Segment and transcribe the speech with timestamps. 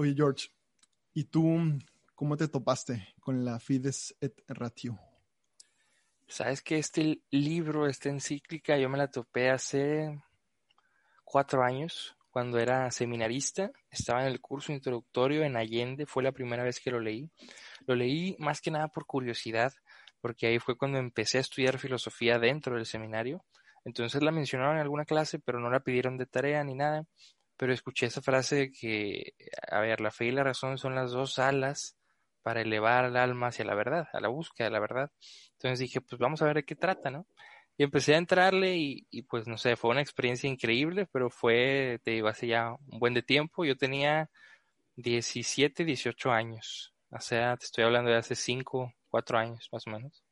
[0.00, 0.50] Oye, George,
[1.12, 1.58] ¿y tú
[2.14, 4.96] cómo te topaste con la Fides et Ratio?
[6.28, 10.22] Sabes que este libro, esta encíclica, yo me la topé hace
[11.24, 13.72] cuatro años, cuando era seminarista.
[13.90, 17.28] Estaba en el curso introductorio en Allende, fue la primera vez que lo leí.
[17.84, 19.72] Lo leí más que nada por curiosidad,
[20.20, 23.44] porque ahí fue cuando empecé a estudiar filosofía dentro del seminario.
[23.84, 27.04] Entonces la mencionaron en alguna clase, pero no la pidieron de tarea ni nada.
[27.58, 29.34] Pero escuché esa frase que,
[29.70, 31.98] a ver, la fe y la razón son las dos alas
[32.42, 35.12] para elevar al alma hacia la verdad, a la búsqueda de la verdad.
[35.52, 37.26] Entonces dije, pues vamos a ver de qué trata, ¿no?
[37.76, 42.00] Y empecé a entrarle y, y, pues no sé, fue una experiencia increíble, pero fue,
[42.02, 43.64] te digo, hace ya un buen de tiempo.
[43.64, 44.30] Yo tenía
[44.96, 46.94] 17, 18 años.
[47.10, 50.24] O sea, te estoy hablando de hace 5, 4 años más o menos.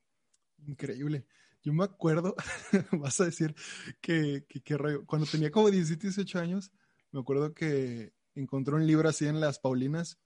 [0.67, 1.27] Increíble.
[1.63, 2.35] Yo me acuerdo,
[2.93, 3.55] vas a decir
[4.01, 6.71] que, que, que, cuando tenía como 17, 18 años,
[7.17, 10.19] me acuerdo que encontré un libro así en las Paulinas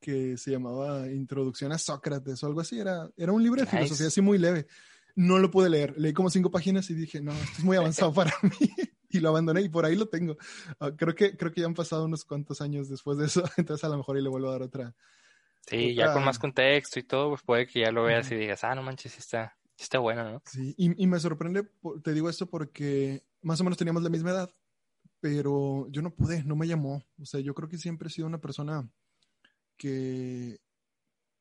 [0.00, 2.80] que se llamaba Introducción a Sócrates o algo así.
[2.80, 3.76] Era, era un libro de nice.
[3.76, 4.66] filosofía así muy leve.
[5.14, 5.94] No lo pude leer.
[5.96, 8.72] Leí como cinco páginas y dije, no, esto es muy avanzado para mí.
[9.08, 10.36] y lo abandoné y por ahí lo tengo.
[10.80, 13.44] Uh, creo, que, creo que ya han pasado unos cuantos años después de eso.
[13.56, 14.92] Entonces a lo mejor ahí le vuelvo a dar otra.
[15.64, 16.06] Sí, otra...
[16.06, 18.36] ya con más contexto y todo, pues puede que ya lo veas uh -huh.
[18.36, 20.42] y digas, ah, no manches, está, está bueno, ¿no?
[20.44, 21.70] Sí, y, y me sorprende,
[22.02, 24.50] te digo esto porque más o menos teníamos la misma edad,
[25.20, 27.04] pero yo no pude, no me llamó.
[27.18, 28.90] O sea, yo creo que siempre he sido una persona
[29.76, 30.60] que,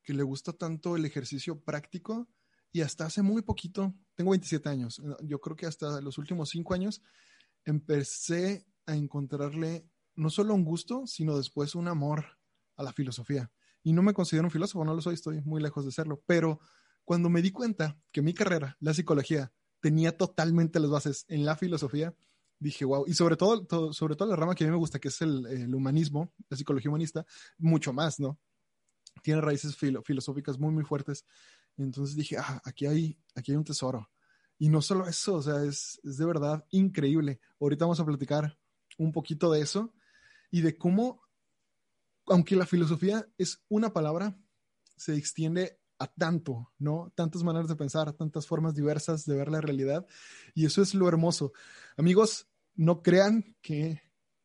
[0.04, 2.30] que le gusta tanto el ejercicio práctico
[2.72, 6.74] y hasta hace muy poquito, tengo 27 años, yo creo que hasta los últimos 5
[6.74, 7.02] años
[7.66, 12.38] empecé a encontrarle no solo un gusto, sino después un amor
[12.76, 13.52] a la filosofía.
[13.84, 16.60] Y no me considero un filósofo, no lo soy, estoy muy lejos de serlo, pero
[17.06, 21.56] cuando me di cuenta que mi carrera, la psicología, tenía totalmente las bases en la
[21.56, 22.14] filosofía,
[22.60, 25.00] dije, wow, y sobre todo, todo, sobre todo la rama que a mí me gusta,
[25.00, 27.26] que es el, el humanismo, la psicología humanista,
[27.58, 28.38] mucho más, ¿no?
[29.24, 31.26] Tiene raíces filo, filosóficas muy, muy fuertes.
[31.78, 34.10] Entonces dije, ah, aquí hay, aquí hay un tesoro.
[34.58, 37.40] Y no solo eso, o sea, es, es de verdad increíble.
[37.60, 38.58] Ahorita vamos a platicar
[38.98, 39.94] un poquito de eso
[40.52, 41.22] y de cómo,
[42.28, 44.38] aunque la filosofía es una palabra,
[44.98, 47.12] se extiende a tanto, ¿no?
[47.16, 50.06] Tantas maneras de pensar, tantas formas diversas de ver la realidad.
[50.54, 51.54] Y eso es lo hermoso.
[51.98, 52.49] Amigos,
[52.80, 54.02] no crean que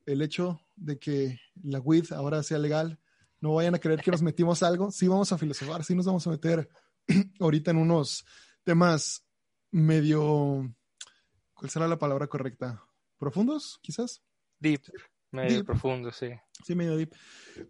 [0.07, 2.99] el hecho de que la WID ahora sea legal,
[3.41, 4.91] no vayan a creer que nos metimos algo.
[4.91, 6.69] Sí vamos a filosofar, sí nos vamos a meter
[7.39, 8.25] ahorita en unos
[8.65, 9.25] temas
[9.71, 10.69] medio,
[11.55, 12.83] ¿cuál será la palabra correcta?
[13.19, 14.21] ¿Profundos, quizás?
[14.59, 14.83] Deep.
[15.31, 15.67] Medio deep.
[15.67, 16.31] profundo, sí.
[16.65, 17.15] Sí, medio deep.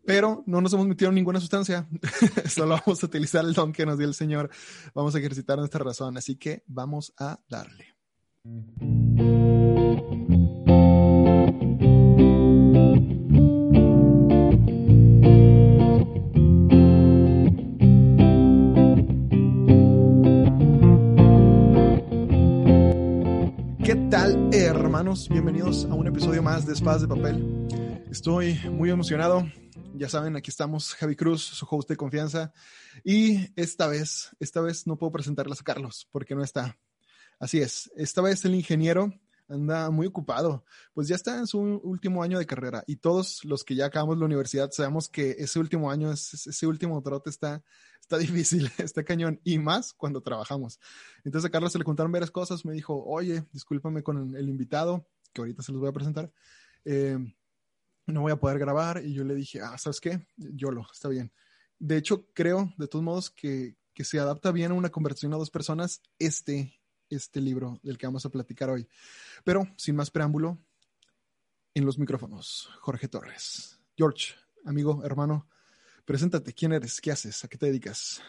[0.06, 1.86] Pero no nos hemos metido en ninguna sustancia.
[2.48, 4.50] Solo vamos a utilizar el don que nos dio el Señor.
[4.94, 6.16] Vamos a ejercitar nuestra razón.
[6.16, 7.94] Así que vamos a darle.
[24.62, 25.28] Hermanos?
[25.28, 27.66] Bienvenidos a un episodio más de Espadas de Papel.
[28.08, 29.44] Estoy muy emocionado.
[29.96, 32.52] Ya saben, aquí estamos, Javi Cruz, su host de confianza.
[33.02, 36.78] Y esta vez, esta vez no puedo presentarles a Carlos porque no está.
[37.40, 39.12] Así es, esta vez el ingeniero
[39.48, 40.64] anda muy ocupado,
[40.94, 44.18] pues ya está en su último año de carrera y todos los que ya acabamos
[44.18, 47.62] la universidad sabemos que ese último año, ese último trote está,
[48.04, 50.78] está difícil, está cañón y más cuando trabajamos.
[51.24, 55.06] Entonces a Carlos se le contaron varias cosas, me dijo, oye, discúlpame con el invitado,
[55.32, 56.32] que ahorita se los voy a presentar,
[56.84, 57.18] eh,
[58.06, 60.26] no voy a poder grabar y yo le dije, ah, ¿sabes qué?
[60.36, 61.32] Yo lo, está bien.
[61.78, 65.36] De hecho, creo, de todos modos, que, que se adapta bien a una conversación a
[65.36, 66.78] dos personas este
[67.10, 68.88] este libro del que vamos a platicar hoy.
[69.44, 70.58] Pero, sin más preámbulo,
[71.74, 73.80] en los micrófonos, Jorge Torres.
[73.96, 75.48] George, amigo, hermano,
[76.04, 76.52] preséntate.
[76.52, 77.00] ¿Quién eres?
[77.00, 77.44] ¿Qué haces?
[77.44, 78.22] ¿A qué te dedicas?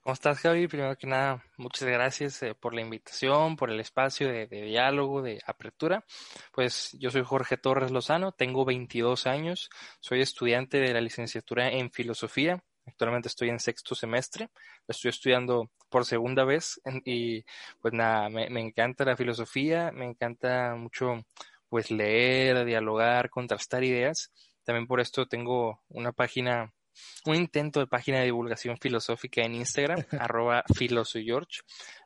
[0.00, 0.68] ¿Cómo estás, Javi?
[0.68, 5.40] Primero que nada, muchas gracias eh, por la invitación, por el espacio de, diálogo, de
[5.46, 6.04] apertura.
[6.52, 9.68] Pues yo soy Jorge Torres Lozano, tengo 22 años,
[10.00, 14.48] soy estudiante de la licenciatura en filosofía Actualmente estoy en sexto semestre,
[14.86, 17.44] estoy estudiando por segunda vez y
[17.80, 21.24] pues nada, me, me, encanta la filosofía, me encanta mucho
[21.68, 24.32] pues leer, dialogar, contrastar ideas.
[24.64, 26.72] También por esto tengo una página,
[27.26, 31.60] un intento de página de divulgación filosófica en Instagram, arroba filosoygeorge.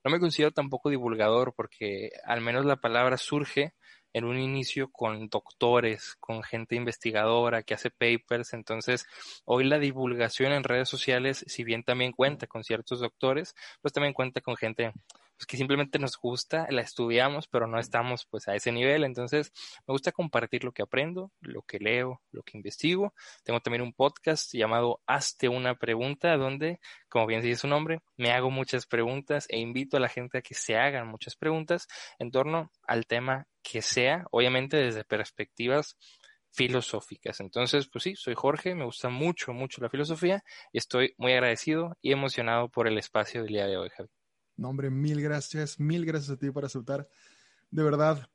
[0.04, 3.74] No me considero tampoco divulgador porque al menos la palabra surge
[4.12, 8.52] en un inicio con doctores, con gente investigadora que hace papers.
[8.52, 9.06] Entonces,
[9.44, 14.14] hoy la divulgación en redes sociales, si bien también cuenta con ciertos doctores, pues también
[14.14, 14.92] cuenta con gente
[15.40, 19.04] pues que simplemente nos gusta, la estudiamos, pero no estamos pues a ese nivel.
[19.04, 19.52] Entonces,
[19.86, 23.14] me gusta compartir lo que aprendo, lo que leo, lo que investigo.
[23.42, 26.78] Tengo también un podcast llamado Hazte una pregunta, donde,
[27.08, 30.42] como bien dice su nombre, me hago muchas preguntas e invito a la gente a
[30.42, 31.88] que se hagan muchas preguntas
[32.18, 35.96] en torno al tema que sea, obviamente desde perspectivas
[36.50, 37.40] filosóficas.
[37.40, 41.96] Entonces, pues sí, soy Jorge, me gusta mucho, mucho la filosofía y estoy muy agradecido
[42.02, 44.10] y emocionado por el espacio del día de hoy, Javi.
[44.60, 47.08] No, hombre, mil gracias, mil gracias a ti por aceptar.
[47.70, 48.28] De verdad,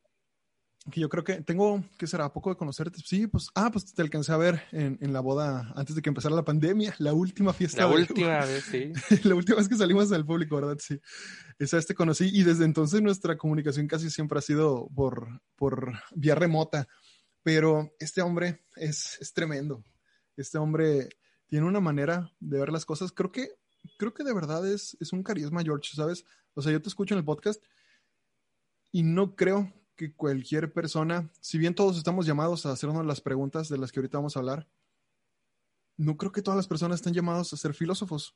[0.91, 2.33] que yo creo que tengo, ¿qué será?
[2.33, 2.99] Poco de conocerte.
[3.05, 6.09] Sí, pues, ah, pues te alcancé a ver en, en la boda antes de que
[6.09, 7.81] empezara la pandemia, la última fiesta.
[7.81, 8.91] La última vez, sí.
[9.23, 10.77] la última vez que salimos al público, ¿verdad?
[10.79, 10.99] Sí.
[11.59, 15.93] Esa vez te conocí y desde entonces nuestra comunicación casi siempre ha sido por, por
[16.15, 16.87] vía remota.
[17.43, 19.85] Pero este hombre es, es tremendo.
[20.35, 21.09] Este hombre
[21.45, 23.11] tiene una manera de ver las cosas.
[23.11, 23.49] Creo que,
[23.97, 26.25] creo que de verdad es, es un carisma, George, ¿sabes?
[26.53, 27.63] O sea, yo te escucho en el podcast
[28.91, 33.69] y no creo que cualquier persona, si bien todos estamos llamados a hacernos las preguntas
[33.69, 34.67] de las que ahorita vamos a hablar,
[35.97, 38.35] no creo que todas las personas estén llamados a ser filósofos.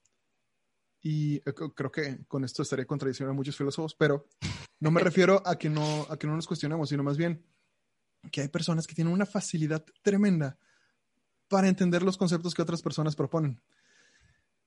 [1.02, 4.28] Y eh, creo que con esto estaría contradiciendo a muchos filósofos, pero
[4.80, 7.46] no me refiero a que no, a que no nos cuestionemos, sino más bien
[8.32, 10.58] que hay personas que tienen una facilidad tremenda
[11.48, 13.62] para entender los conceptos que otras personas proponen.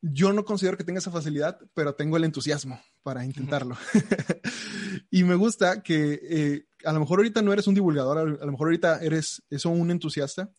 [0.05, 3.77] Yo no considero que tenga esa facilidad, pero tengo el entusiasmo para intentarlo.
[5.11, 8.51] y me gusta que eh, a lo mejor ahorita no eres un divulgador, a lo
[8.53, 10.51] mejor ahorita eres eso, un entusiasta,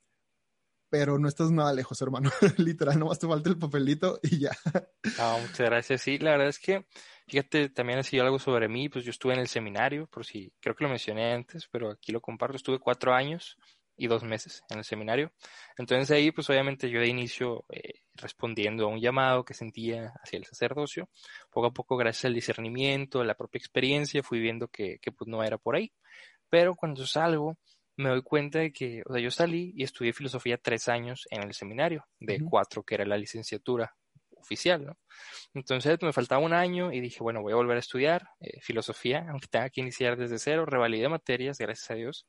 [0.89, 2.31] pero no estás nada lejos, hermano.
[2.57, 4.51] Literal, nomás te falta el papelito y ya.
[5.17, 6.01] No, muchas gracias.
[6.01, 6.85] Sí, la verdad es que,
[7.27, 10.53] fíjate, también ha sido algo sobre mí, pues yo estuve en el seminario, por si,
[10.61, 13.57] creo que lo mencioné antes, pero aquí lo comparto, estuve cuatro años
[13.95, 15.31] y dos meses en el seminario.
[15.77, 20.37] Entonces ahí, pues obviamente yo de inicio eh, respondiendo a un llamado que sentía hacia
[20.37, 21.09] el sacerdocio,
[21.51, 25.27] poco a poco, gracias al discernimiento, a la propia experiencia, fui viendo que, que pues
[25.27, 25.91] no era por ahí.
[26.49, 27.57] Pero cuando salgo,
[27.95, 31.43] me doy cuenta de que, o sea, yo salí y estudié filosofía tres años en
[31.43, 33.95] el seminario, de cuatro, que era la licenciatura
[34.43, 34.97] oficial, ¿no?
[35.53, 39.25] Entonces me faltaba un año y dije, bueno, voy a volver a estudiar eh, filosofía,
[39.29, 42.27] aunque tenga que iniciar desde cero, revalidé materias, gracias a Dios,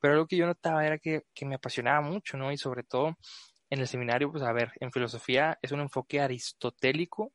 [0.00, 2.52] pero lo que yo notaba era que, que me apasionaba mucho, ¿no?
[2.52, 3.16] Y sobre todo
[3.70, 7.32] en el seminario, pues a ver, en filosofía es un enfoque aristotélico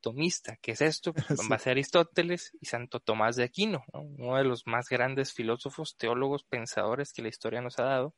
[0.00, 0.56] tomista.
[0.60, 1.12] ¿Qué es esto?
[1.28, 5.96] En base a Aristóteles y Santo Tomás de Aquino, uno de los más grandes filósofos,
[5.96, 8.14] teólogos, pensadores que la historia nos ha dado.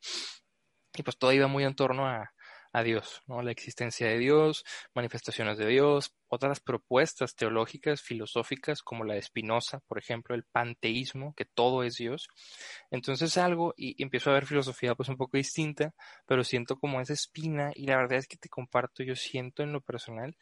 [0.93, 2.33] Y pues todo iba muy en torno a,
[2.73, 3.41] a Dios, ¿no?
[3.41, 4.63] La existencia de Dios,
[4.93, 11.33] manifestaciones de Dios, otras propuestas teológicas, filosóficas, como la de Spinoza, por ejemplo, el panteísmo,
[11.35, 12.27] que todo es Dios.
[12.89, 15.93] Entonces algo, y, empiezo a ver filosofía pues un poco distinta,
[16.25, 19.73] pero siento como esa espina, y la verdad es que te comparto, yo siento en
[19.73, 20.35] lo personal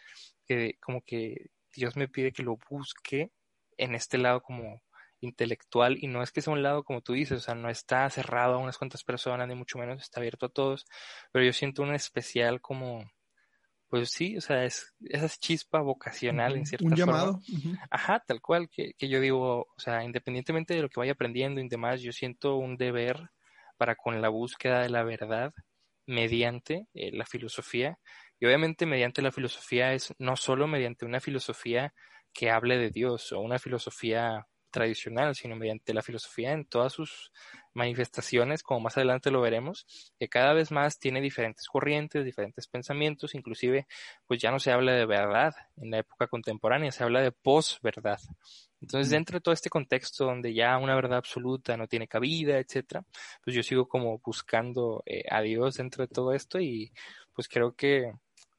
[0.46, 3.32] que como que Dios me pide que lo busque
[3.78, 4.82] en este lado como
[5.21, 8.10] intelectual y no es que sea un lado como tú dices, o sea, no está
[8.10, 10.86] cerrado a unas cuantas personas, ni mucho menos está abierto a todos,
[11.31, 13.10] pero yo siento un especial como,
[13.88, 17.39] pues sí, o sea, es esa chispa vocacional en cierta Un llamado.
[17.89, 21.62] Ajá, tal cual, que, que yo digo, o sea, independientemente de lo que vaya aprendiendo
[21.62, 23.30] y demás, yo siento un deber
[23.77, 25.54] para con la búsqueda de la verdad
[26.06, 27.98] mediante eh, la filosofía
[28.39, 31.94] y obviamente mediante la filosofía es no solo mediante una filosofía
[32.33, 37.31] que hable de Dios o una filosofía tradicional, sino mediante la filosofía en todas sus
[37.74, 39.86] manifestaciones, como más adelante lo veremos,
[40.19, 43.88] que cada vez más tiene diferentes corrientes, diferentes pensamientos, inclusive
[44.27, 48.20] pues ya no se habla de verdad en la época contemporánea, se habla de posverdad.
[48.82, 53.03] Entonces, dentro de todo este contexto donde ya una verdad absoluta no tiene cabida, etcétera,
[53.44, 56.91] pues yo sigo como buscando eh, a Dios dentro de todo esto y
[57.34, 58.13] pues creo que,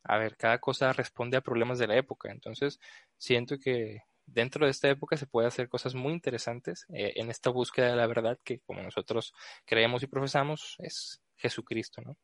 [0.04, 2.30] a ver, cada cosa responde a problemas de la época.
[2.30, 2.80] Entonces,
[3.16, 7.50] siento que dentro de esta época se puede hacer cosas muy interesantes eh, en esta
[7.50, 9.32] búsqueda de la verdad que como nosotros
[9.64, 12.16] creemos y profesamos es Jesucristo, ¿no?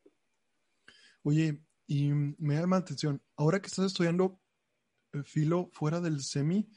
[1.23, 4.39] Oye, y me llama la atención, ahora que estás estudiando
[5.13, 6.69] eh, filo fuera del semi,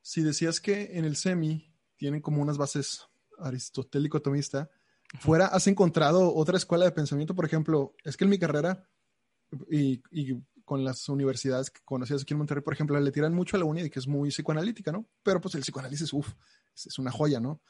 [0.00, 3.08] si decías que en el semi tienen como unas bases
[3.38, 4.70] aristotélico-tomista,
[5.18, 8.88] fuera has encontrado otra escuela de pensamiento, por ejemplo, es que en mi carrera
[9.70, 13.56] y, y con las universidades que conocías aquí en Monterrey, por ejemplo, le tiran mucho
[13.56, 15.08] a la uni de que es muy psicoanalítica, ¿no?
[15.22, 16.34] Pero pues el psicoanálisis, uff,
[16.76, 17.62] es, una joya, ¿no?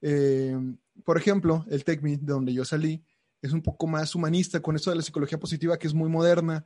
[0.00, 0.56] Eh,
[1.04, 3.04] por ejemplo, el TECMI, de donde yo salí,
[3.42, 6.64] es un poco más humanista con esto de la psicología positiva, que es muy moderna,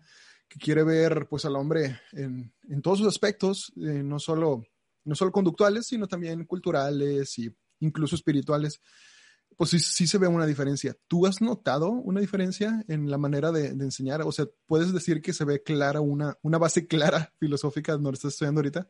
[0.49, 4.63] que quiere ver pues al hombre en, todos sus aspectos, eh, no, solo,
[5.05, 8.81] no solo conductuales, sino también culturales y incluso espirituales
[9.57, 10.97] pues sí, sí, se ve una diferencia.
[11.07, 14.23] ¿Tú has notado una diferencia en la manera de, enseñar?
[14.23, 18.33] O sea, ¿puedes decir que se ve clara una, una base clara filosófica donde estás
[18.33, 18.89] estudiando ahorita?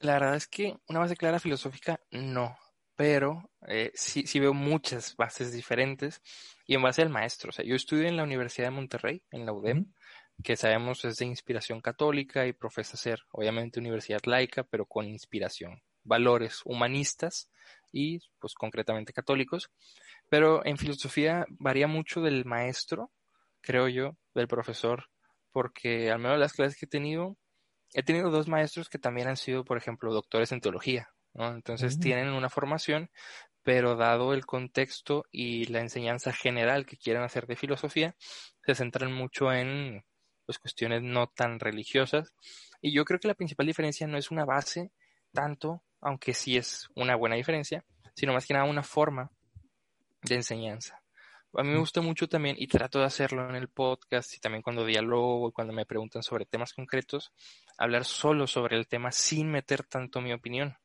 [0.00, 2.56] La verdad es que una base clara filosófica no,
[2.94, 6.22] pero eh, sí, sí veo muchas bases diferentes
[6.66, 7.50] y en base al maestro.
[7.50, 9.92] O sea, yo estudio en la Universidad de Monterrey, en la UDEM,
[10.42, 15.82] que sabemos es de inspiración católica y profesa ser, obviamente, universidad laica, pero con inspiración,
[16.04, 17.50] valores humanistas
[17.92, 19.70] y, pues, concretamente católicos.
[20.30, 23.10] Pero en filosofía varía mucho del maestro,
[23.60, 25.06] creo yo, del profesor,
[25.52, 27.36] porque al menos las clases que he tenido,
[27.94, 31.48] he tenido dos maestros que también han sido, por ejemplo, doctores en teología, ¿no?
[31.54, 32.00] Entonces Mm.
[32.00, 33.10] tienen una formación,
[33.62, 38.16] pero dado el contexto y la enseñanza general que quieren hacer de filosofía,
[38.64, 40.04] se centran mucho en
[40.46, 42.32] pues, cuestiones no tan religiosas.
[42.80, 44.92] Y yo creo que la principal diferencia no es una base
[45.32, 49.30] tanto, aunque sí es una buena diferencia, sino más que nada una forma
[50.22, 51.00] de enseñanza.
[51.54, 54.62] A mí me gusta mucho también, y trato de hacerlo en el podcast y también
[54.62, 57.32] cuando dialogo, cuando me preguntan sobre temas concretos,
[57.78, 60.76] hablar solo sobre el tema sin meter tanto mi opinión.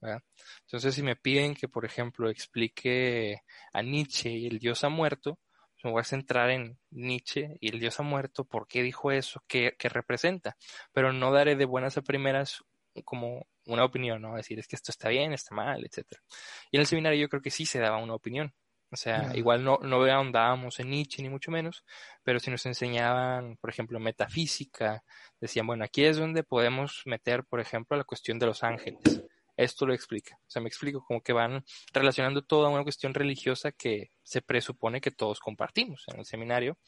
[0.00, 0.22] ¿verdad?
[0.62, 5.38] Entonces, si me piden que, por ejemplo, explique a Nietzsche y el Dios ha muerto,
[5.72, 9.10] pues me voy a centrar en Nietzsche y el Dios ha muerto, por qué dijo
[9.10, 10.56] eso, qué, qué representa,
[10.92, 12.62] pero no daré de buenas a primeras
[13.04, 14.36] como una opinión, ¿no?
[14.36, 16.22] Decir, es que esto está bien, está mal, etcétera.
[16.70, 18.54] Y en el seminario yo creo que sí se daba una opinión.
[18.90, 21.84] O sea, igual no, no ahondábamos en Nietzsche ni mucho menos,
[22.22, 25.02] pero si nos enseñaban, por ejemplo, metafísica,
[25.40, 29.24] decían, bueno, aquí es donde podemos meter, por ejemplo, la cuestión de los ángeles.
[29.56, 30.36] Esto lo explica.
[30.36, 35.00] O sea, me explico como que van relacionando toda una cuestión religiosa que se presupone
[35.00, 36.78] que todos compartimos en el seminario.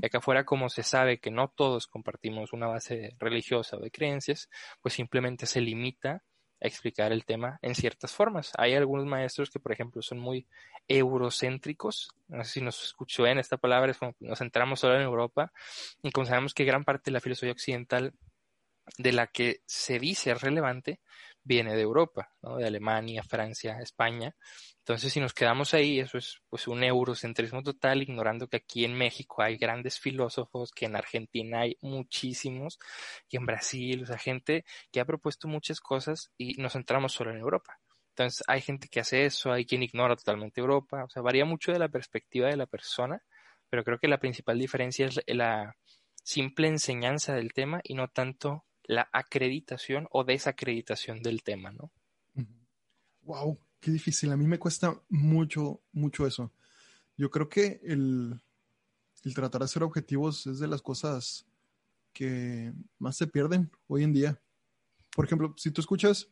[0.00, 3.90] Y acá afuera, como se sabe que no todos compartimos una base religiosa o de
[3.90, 4.48] creencias,
[4.80, 6.22] pues simplemente se limita
[6.60, 8.52] a explicar el tema en ciertas formas.
[8.56, 10.46] Hay algunos maestros que, por ejemplo, son muy
[10.88, 12.10] eurocéntricos.
[12.28, 15.02] No sé si nos escuchó en esta palabra, es como que nos centramos solo en
[15.02, 15.52] Europa
[16.02, 18.14] y como sabemos que gran parte de la filosofía occidental
[18.98, 21.00] de la que se dice relevante
[21.44, 22.56] viene de Europa, ¿no?
[22.56, 24.34] de Alemania, Francia, España.
[24.78, 28.94] Entonces, si nos quedamos ahí, eso es pues un eurocentrismo total, ignorando que aquí en
[28.94, 32.78] México hay grandes filósofos, que en Argentina hay muchísimos,
[33.28, 37.30] y en Brasil, o sea, gente que ha propuesto muchas cosas y nos centramos solo
[37.30, 37.78] en Europa.
[38.10, 41.72] Entonces, hay gente que hace eso, hay quien ignora totalmente Europa, o sea, varía mucho
[41.72, 43.22] de la perspectiva de la persona,
[43.70, 45.74] pero creo que la principal diferencia es la
[46.22, 51.90] simple enseñanza del tema y no tanto la acreditación o desacreditación del tema, ¿no?
[53.22, 54.30] Wow, qué difícil.
[54.32, 56.52] A mí me cuesta mucho, mucho eso.
[57.16, 58.40] Yo creo que el,
[59.34, 61.46] tratar de ser objetivos es de las cosas
[62.12, 64.40] que más se pierden hoy en día.
[65.14, 66.28] Por ejemplo, si tú escuchas,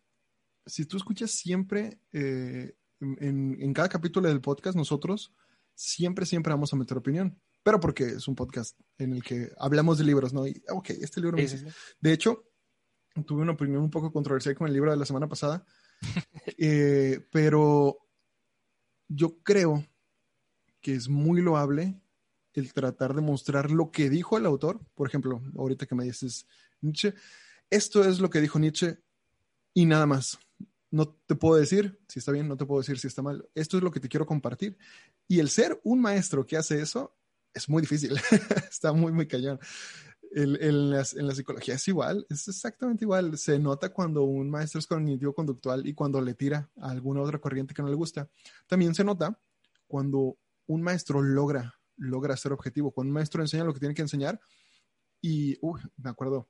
[0.67, 5.33] si tú escuchas siempre eh, en cada capítulo del podcast, nosotros
[5.75, 9.99] siempre, siempre vamos a meter opinión pero porque es un podcast en el que hablamos
[9.99, 10.47] de libros, ¿no?
[10.47, 11.75] Y, ok, este libro me Sí, sí, sí.
[12.01, 12.45] De hecho,
[13.27, 15.65] tuve una opinión un poco controversial con el libro de la semana pasada,
[16.59, 17.99] eh, pero
[19.09, 19.87] yo creo
[20.81, 22.01] que es muy loable
[22.55, 24.81] el tratar de mostrar lo que dijo el autor.
[24.95, 26.47] Por ejemplo, ahorita que me dices
[26.81, 27.15] Nietzsche,
[27.71, 28.99] esto es lo que dijo Nietzsche
[29.75, 30.39] y nada más.
[30.91, 33.49] No te puedo decir si está bien, no te puedo decir si está mal.
[33.55, 34.77] Esto es lo que te quiero compartir.
[35.27, 37.17] Y el ser un maestro que hace eso
[37.55, 38.13] es muy difícil.
[38.71, 39.59] está muy, muy cañón.
[40.35, 43.37] El, el, la, en la psicología es igual, es exactamente igual.
[43.37, 47.75] Se nota cuando un maestro es cognitivo-conductual y cuando le tira a alguna otra corriente
[47.75, 48.29] que no le gusta.
[48.67, 49.39] También se nota
[49.87, 54.03] cuando un maestro logra, logra ser objetivo, cuando un maestro enseña lo que tiene que
[54.03, 54.41] enseñar.
[55.21, 56.49] Y, uh, me acuerdo,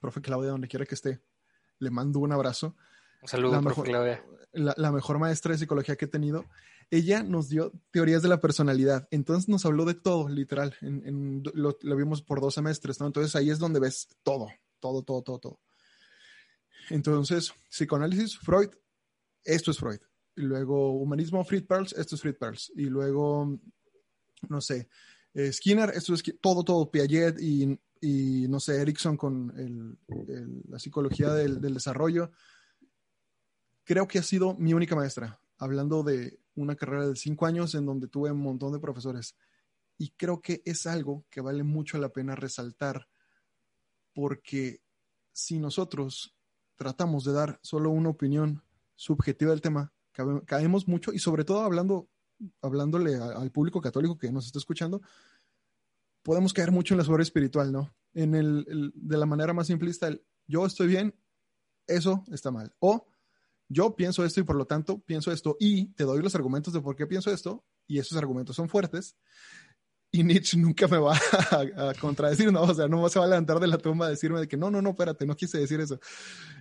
[0.00, 1.20] profe Claudia, donde quiera que esté,
[1.78, 2.74] le mando un abrazo.
[3.20, 4.24] Un saludo, la profe mejor, Claudia.
[4.52, 6.46] La, la, mejor maestra de psicología que he tenido.
[6.90, 9.08] Ella nos dio teorías de la personalidad.
[9.10, 10.74] Entonces nos habló de todo, literal.
[10.80, 13.06] Lo, vimos por dos semestres, ¿no?
[13.06, 14.48] Entonces ahí es donde ves todo,
[14.80, 15.60] todo, todo, todo, todo.
[16.90, 18.70] Entonces, psicoanálisis, Freud,
[19.44, 20.00] esto es Freud.
[20.36, 22.72] Y luego humanismo, Fried Perls, esto es Fried Perls.
[22.74, 23.58] Y luego,
[24.48, 24.88] no sé,
[25.34, 29.98] eh, Skinner, esto es todo, todo, Piaget y, y no sé, Erickson con el,
[30.68, 32.32] la psicología del, del desarrollo
[33.84, 37.86] creo que ha sido mi única maestra, hablando de una carrera de cinco años en
[37.86, 39.36] donde tuve un montón de profesores.
[39.98, 43.08] Y creo que es algo que vale mucho la pena resaltar,
[44.14, 44.82] porque
[45.32, 46.34] si nosotros
[46.76, 48.62] tratamos de dar solo una opinión
[48.94, 49.92] subjetiva del tema,
[50.46, 52.08] caemos mucho y sobre todo hablando,
[52.60, 55.00] hablándole al público católico que nos está escuchando,
[56.22, 57.94] podemos caer mucho en la suerte espiritual, ¿no?
[58.14, 61.14] En el, el, de la manera más simplista, el, yo estoy bien,
[61.86, 62.74] eso está mal.
[62.78, 63.06] O
[63.68, 66.80] yo pienso esto y por lo tanto pienso esto y te doy los argumentos de
[66.80, 69.16] por qué pienso esto y esos argumentos son fuertes
[70.14, 71.14] y Nietzsche nunca me va
[71.50, 72.62] a, contradecir, ¿no?
[72.62, 74.70] O sea, no se va a levantar de la tumba a decirme de que no,
[74.70, 75.98] no, no, espérate, no quise decir eso.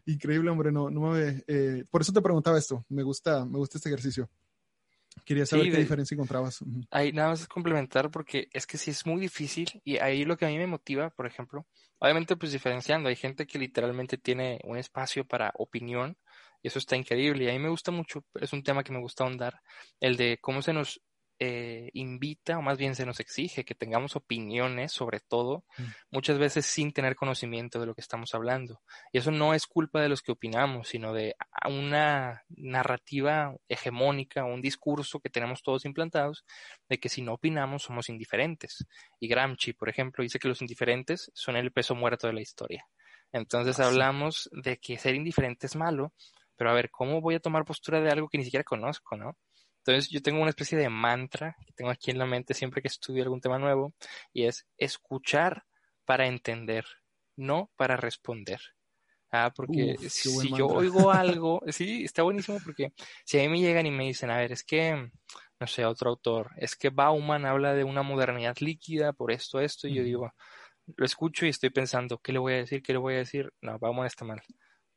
[0.06, 1.44] Increíble, hombre, no, no me...
[1.48, 4.30] Eh, por eso te preguntaba esto, me gusta, me gusta este ejercicio.
[5.26, 6.60] Quería saber qué diferencia encontrabas.
[6.90, 10.38] Ahí nada más es complementar porque es que sí es muy difícil y ahí lo
[10.38, 11.68] que a mí me motiva, por ejemplo,
[12.00, 16.18] obviamente pues diferenciando, hay gente que literalmente tiene un espacio para opinión
[16.62, 19.00] y eso está increíble y a mí me gusta mucho, es un tema que me
[19.00, 19.62] gusta ahondar,
[20.00, 21.02] el de cómo se nos
[21.44, 25.84] eh, invita, o más bien se nos exige que tengamos opiniones sobre todo, mm.
[26.12, 28.80] muchas veces sin tener conocimiento de lo que estamos hablando.
[29.12, 34.62] Y eso no es culpa de los que opinamos, sino de una narrativa hegemónica, un
[34.62, 36.46] discurso que tenemos todos implantados,
[36.88, 38.86] de que si no opinamos somos indiferentes.
[39.20, 42.86] Y Gramsci, por ejemplo, dice que los indiferentes son el peso muerto de la historia.
[43.34, 46.14] Entonces hablamos de que ser indiferente es malo,
[46.62, 49.36] pero a ver, ¿cómo voy a tomar postura de algo que ni siquiera conozco, no?
[49.80, 52.88] Entonces yo tengo una especie de mantra que tengo aquí en la mente siempre que
[52.88, 53.96] estudio algún tema nuevo
[54.32, 55.64] y es escuchar
[56.06, 56.86] para entender,
[57.36, 58.60] no para responder.
[59.32, 62.94] Ah, porque si yo oigo algo, sí, está buenísimo porque
[63.26, 65.10] si a mí me llegan y me dicen, a ver, es que,
[65.60, 69.88] no sé, otro autor, es que Bauman habla de una modernidad líquida por esto, esto,
[69.88, 70.32] y yo digo,
[70.96, 72.84] lo escucho y estoy pensando, ¿qué le voy a decir?
[72.84, 73.52] ¿Qué le voy a decir?
[73.62, 74.44] No, Bauman está mal.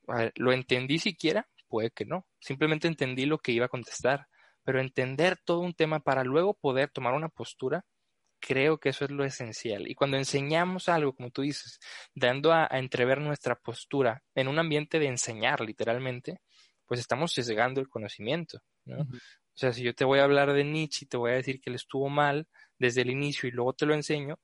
[0.08, 1.48] A ver, ¿lo entendí siquiera?
[1.68, 2.26] Puede que no.
[2.40, 4.26] Simplemente entendí lo que iba a contestar
[4.64, 7.84] pero entender todo un tema para luego poder tomar una postura,
[8.40, 9.88] creo que eso es lo esencial.
[9.88, 11.78] Y cuando enseñamos algo, como tú dices,
[12.14, 16.40] dando a, entrever nuestra postura en un ambiente de enseñar, literalmente,
[16.86, 19.02] pues estamos sesgando el conocimiento, ¿no?
[19.02, 21.60] O sea, si yo te voy a hablar de Nietzsche y te voy a decir
[21.60, 24.38] que él estuvo mal desde el inicio y luego te lo enseño,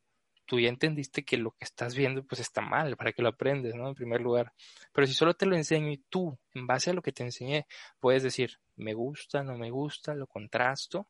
[0.50, 3.76] tú ya entendiste que lo que estás viendo pues está mal, para que lo aprendes,
[3.76, 3.86] ¿no?
[3.86, 4.52] En primer lugar.
[4.92, 7.68] Pero si solo te lo enseño y tú, en base a lo que te enseñé,
[8.00, 11.06] puedes decir, me gusta, no me gusta, lo contrasto,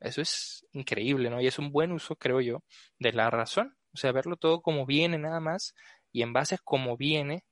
[0.00, 1.40] eso es increíble, ¿no?
[1.40, 2.64] Y es un buen uso, creo yo,
[2.98, 3.76] de la razón.
[3.94, 5.76] O sea, verlo todo como viene nada más
[6.10, 7.44] y en base a cómo viene,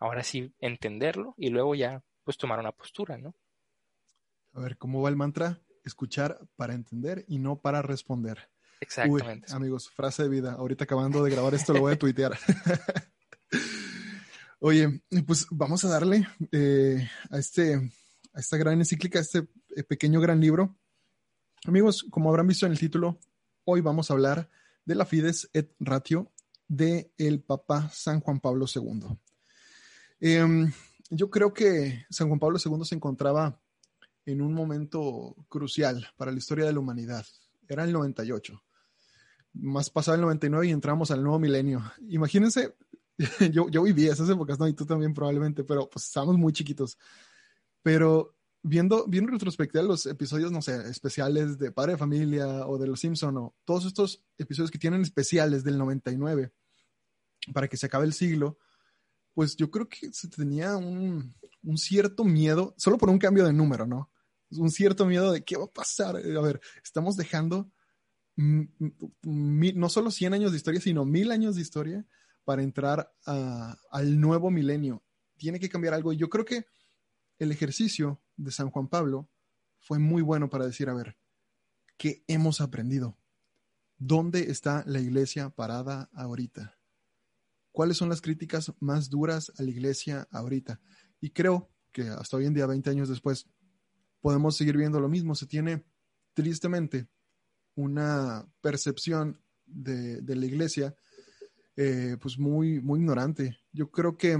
[0.00, 3.36] ahora sí entenderlo y luego ya pues tomar una postura, ¿no?
[4.54, 5.60] A ver, ¿cómo va el mantra?
[5.84, 8.50] Escuchar para entender y no para responder.
[8.80, 9.52] Exactamente.
[9.52, 10.52] amigos, frase de vida.
[10.52, 12.38] Ahorita acabando de grabar esto lo voy a tuitear.
[14.60, 17.74] Oye, pues vamos a darle eh, a, este,
[18.32, 19.46] a esta gran encíclica, a este
[19.76, 20.76] eh, pequeño gran libro.
[21.66, 23.18] Amigos, como habrán visto en el título,
[23.64, 24.48] hoy vamos a hablar
[24.84, 26.32] de la Fides et Ratio
[26.68, 29.18] de el Papa San Juan Pablo II.
[30.20, 30.72] Em,
[31.10, 33.60] yo creo que San Juan Pablo II se encontraba
[34.26, 37.26] en un momento crucial para la historia de la humanidad.
[37.68, 38.62] Era el 98
[39.54, 41.82] más pasado el 99 y entramos al nuevo milenio.
[42.08, 42.74] Imagínense,
[43.52, 44.68] yo, yo viví esas épocas, ¿no?
[44.68, 46.98] Y tú también probablemente, pero pues estábamos muy chiquitos.
[47.82, 52.78] Pero viendo, viendo en retrospectiva los episodios, no sé, especiales de Padre de Familia o
[52.78, 56.52] de Los Simpson o todos estos episodios que tienen especiales del 99
[57.52, 58.58] para que se acabe el siglo,
[59.34, 63.52] pues yo creo que se tenía un, un cierto miedo, solo por un cambio de
[63.52, 64.10] número, ¿no?
[64.56, 66.16] Un cierto miedo de qué va a pasar.
[66.16, 67.70] A ver, estamos dejando
[68.36, 72.06] no solo 100 años de historia, sino mil años de historia
[72.44, 75.04] para entrar al nuevo milenio.
[75.36, 76.12] Tiene que cambiar algo.
[76.12, 76.66] Y yo creo que
[77.38, 79.30] el ejercicio de San Juan Pablo
[79.80, 81.16] fue muy bueno para decir, a ver,
[81.96, 83.18] ¿qué hemos aprendido?
[83.96, 86.78] ¿Dónde está la iglesia parada ahorita?
[87.70, 90.80] ¿Cuáles son las críticas más duras a la iglesia ahorita?
[91.20, 93.48] Y creo que hasta hoy en día, 20 años después,
[94.24, 95.34] podemos seguir viendo lo mismo.
[95.34, 95.84] Se tiene,
[96.32, 97.08] tristemente,
[97.74, 100.96] una percepción de, la iglesia
[101.76, 103.58] eh, pues muy, muy ignorante.
[103.70, 104.36] Yo creo que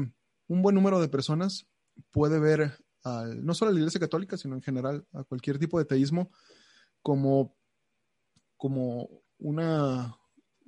[0.46, 1.66] un buen número de personas
[2.12, 5.78] puede ver al, no solo a la iglesia católica, sino en general a cualquier tipo
[5.78, 6.30] de teísmo
[7.02, 7.54] como,
[8.56, 10.16] como una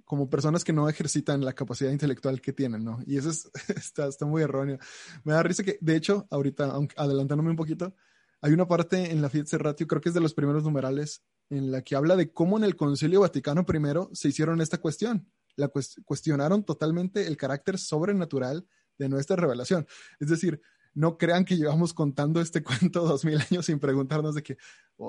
[0.04, 3.02] como personas que no ejercitan la capacidad intelectual que tienen, ¿no?
[3.06, 3.30] Y eso
[3.74, 4.78] está, está muy erróneo.
[5.24, 7.94] Me da risa que, de hecho, ahorita, adelantándome un poquito,
[8.40, 11.70] hay una parte en la Fiat Ratio, creo que es de los primeros numerales, en
[11.70, 15.30] la que habla de cómo en el Concilio Vaticano I se hicieron esta cuestión.
[15.56, 15.70] La
[16.04, 18.66] cuestionaron totalmente el carácter sobrenatural
[18.98, 19.86] de nuestra revelación.
[20.20, 20.60] Es decir,
[20.94, 24.56] no crean que llevamos contando este cuento dos mil años sin preguntarnos de que,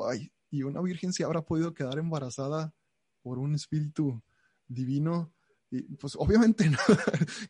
[0.10, 2.74] ay, ¿y una virgen se habrá podido quedar embarazada
[3.22, 4.22] por un espíritu
[4.68, 5.34] divino?
[5.70, 6.78] Y, pues obviamente no.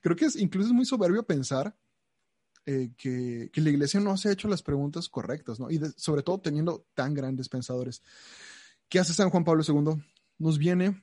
[0.01, 1.75] Creo que es incluso es muy soberbio pensar
[2.69, 5.71] eh, que, la iglesia no se ha hecho las preguntas correctas, ¿no?
[5.71, 8.03] Y sobre todo teniendo tan grandes pensadores.
[8.89, 10.03] ¿Qué hace San Juan Pablo II?
[10.37, 11.01] Nos viene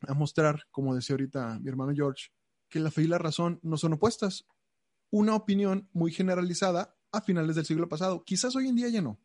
[0.00, 2.30] a mostrar, como decía ahorita mi hermano George,
[2.70, 4.46] que la fe y la razón no son opuestas.
[5.10, 8.24] Una opinión muy generalizada a finales del siglo pasado.
[8.24, 9.20] Quizás hoy en día ya no.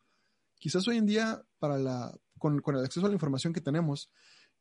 [0.59, 4.11] Quizás hoy en día, para la, con, el acceso a la información que tenemos,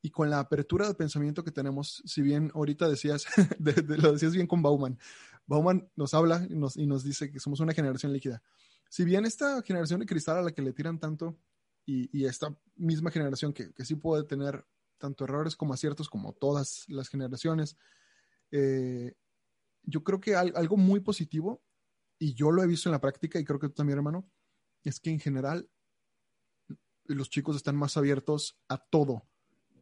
[0.02, 3.26] y con la apertura de pensamiento que tenemos, si bien ahorita decías,
[3.58, 4.98] lo decías bien con Bauman,
[5.46, 8.42] Bauman nos habla y nos, y nos, dice que somos una generación líquida.
[8.88, 11.38] Si bien esta generación de cristal a la que le tiran tanto
[11.84, 14.64] y, y esta misma generación que, que, sí puede tener
[14.98, 17.76] tanto errores como aciertos como todas las generaciones,
[18.50, 19.14] eh,
[19.82, 21.62] yo creo que algo muy positivo,
[22.18, 24.30] y yo lo he visto en la práctica y creo que tú también, hermano,
[24.84, 25.70] es que en general
[27.04, 29.29] los chicos están más abiertos a todo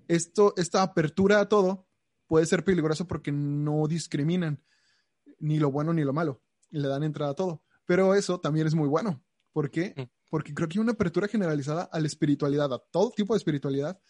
[0.08, 1.86] esto, esta apertura a todo
[2.26, 4.62] puede ser peligroso porque no discriminan
[5.38, 6.42] ni lo bueno ni lo malo.
[6.70, 7.62] Y le dan entrada a todo.
[7.86, 9.22] Pero eso también es muy bueno.
[9.52, 9.94] ¿Por qué?
[9.96, 10.02] Mm.
[10.30, 14.00] Porque creo que hay una apertura generalizada a la espiritualidad, a todo tipo de espiritualidad,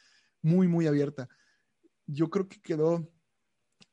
[0.43, 1.29] muy, muy abierta.
[2.07, 3.09] Yo creo que quedó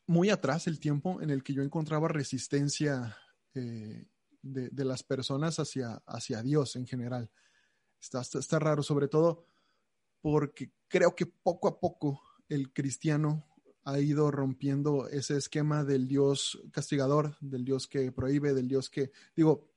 [0.08, 3.18] muy atrás el tiempo en el que yo encontraba resistencia
[3.54, 4.08] eh,
[4.42, 7.32] de, las personas hacia, hacia Dios en general.
[8.00, 9.48] Está, está, está raro, sobre todo
[10.22, 13.46] porque creo que poco a poco el cristiano
[13.84, 19.12] ha ido rompiendo ese esquema del Dios castigador, del Dios que prohíbe, del Dios que,
[19.36, 19.70] digo,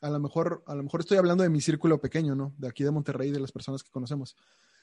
[0.00, 2.52] a lo mejor, a lo mejor estoy hablando de mi círculo pequeño, ¿no?
[2.58, 4.36] De aquí de Monterrey, de las personas que conocemos.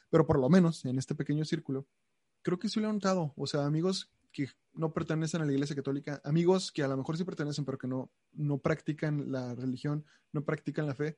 [0.09, 1.85] Pero por lo menos en este pequeño círculo,
[2.41, 3.33] creo que sí lo he notado.
[3.35, 7.17] O sea, amigos que no pertenecen a la iglesia católica, amigos que a lo mejor
[7.17, 11.17] sí pertenecen, pero que no, no practican la religión, no practican la fe,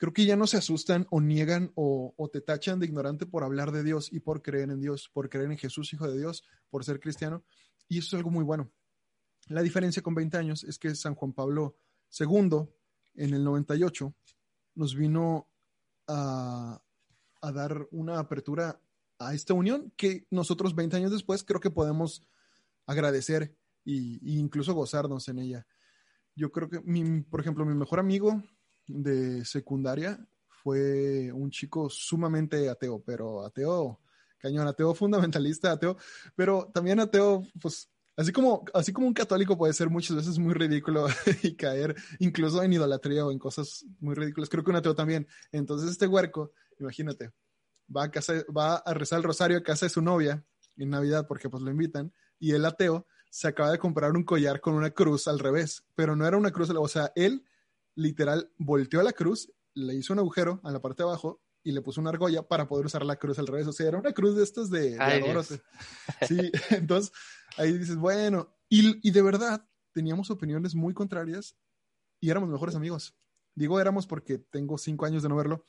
[0.00, 3.70] creo que ya no se asustan o niegan o, te tachan de ignorante por hablar
[3.70, 6.86] de Dios y por creer en Dios, por creer en Jesús, Hijo de Dios, por
[6.86, 7.44] ser cristiano.
[7.86, 8.72] Y eso es algo muy bueno.
[9.48, 11.76] La diferencia con 20 años es que San Juan Pablo
[12.18, 12.66] II,
[13.14, 14.14] en el 98,
[14.74, 15.50] nos vino
[16.08, 16.80] a,
[17.42, 18.80] dar una apertura
[19.18, 22.24] a esta unión que nosotros 20 años después creo que podemos
[22.86, 25.66] agradecer e incluso gozarnos en ella.
[26.34, 26.80] Yo creo que,
[27.28, 28.42] por ejemplo, mi mejor amigo
[28.90, 30.18] de secundaria
[30.62, 34.00] fue un chico sumamente ateo, pero ateo,
[34.38, 35.96] cañón, ateo fundamentalista, ateo,
[36.34, 40.54] pero también ateo, pues, así como, así como un católico puede ser muchas veces muy
[40.54, 41.06] ridículo
[41.42, 45.26] y caer incluso en idolatría o en cosas muy ridículas, creo que un ateo también.
[45.52, 47.32] Entonces este huerco, imagínate,
[47.94, 50.44] va a, casa, va a rezar el rosario a casa de su novia
[50.76, 54.60] en Navidad porque pues lo invitan y el ateo se acaba de comprar un collar
[54.60, 57.44] con una cruz al revés, pero no era una cruz, o sea, él
[57.94, 61.82] literal volteó la cruz, le hizo un agujero a la parte de abajo y le
[61.82, 63.66] puso una argolla para poder usar la cruz al revés.
[63.66, 65.60] O sea, era una cruz de estas de, de
[66.26, 67.12] Sí, entonces
[67.56, 71.56] ahí dices, bueno, y, y, de verdad teníamos opiniones muy contrarias
[72.20, 73.16] y éramos mejores amigos.
[73.54, 75.66] Digo éramos porque tengo cinco años de no verlo,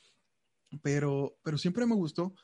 [0.82, 2.34] pero, pero siempre me gustó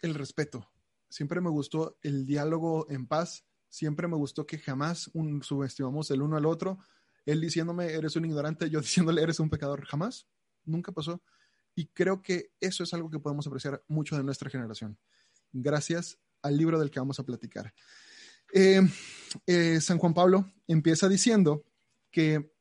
[0.00, 0.70] el respeto,
[1.08, 6.22] siempre me gustó el diálogo en paz, siempre me gustó que jamás un, subestimamos el
[6.22, 6.78] uno al otro
[7.26, 9.84] él diciéndome, eres un ignorante, yo diciéndole, eres un pecador.
[9.84, 10.26] Jamás,
[10.64, 11.22] nunca pasó.
[11.74, 14.98] Y creo que eso es algo que podemos apreciar mucho de nuestra generación.
[15.52, 17.72] Gracias al libro del que vamos a platicar.
[18.52, 18.80] Eh,
[19.46, 21.64] eh, San Juan Pablo empieza diciendo
[22.10, 22.52] que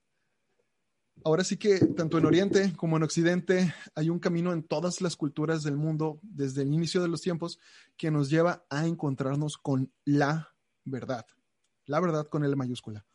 [1.24, 5.16] ahora sí que tanto en Oriente como en Occidente hay un camino en todas las
[5.16, 7.60] culturas del mundo desde el inicio de los tiempos
[7.98, 11.26] que nos lleva a encontrarnos con la verdad.
[11.86, 13.06] La verdad con L mayúscula.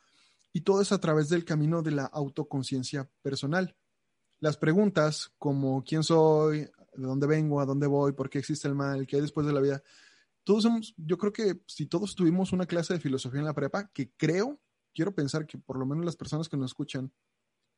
[0.56, 3.76] Y todo es a través del camino de la autoconciencia personal.
[4.38, 6.70] Las preguntas como quién soy, de
[7.06, 9.60] dónde vengo, a dónde voy, por qué existe el mal, qué hay después de la
[9.60, 9.82] vida.
[10.44, 13.90] Todos somos, yo creo que si todos tuvimos una clase de filosofía en la prepa,
[13.92, 14.60] que creo,
[14.94, 17.12] quiero pensar que por lo menos las personas que nos escuchan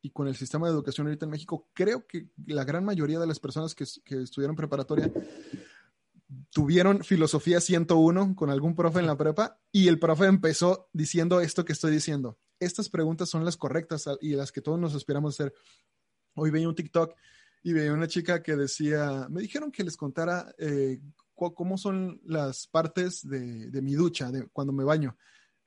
[0.02, 3.26] y con el sistema de educación ahorita en México, creo que la gran mayoría de
[3.26, 5.10] las personas que, que estudiaron preparatoria
[6.50, 11.64] tuvieron filosofía 101 con algún profe en la prepa y el profe empezó diciendo esto
[11.64, 15.55] que estoy diciendo estas preguntas son las correctas y las que todos nos esperamos hacer.
[16.35, 17.14] Hoy veía un TikTok
[17.62, 21.01] y veía una chica que decía, me dijeron que les contara eh,
[21.35, 25.16] cómo son las partes de, mi ducha, de cuando me baño.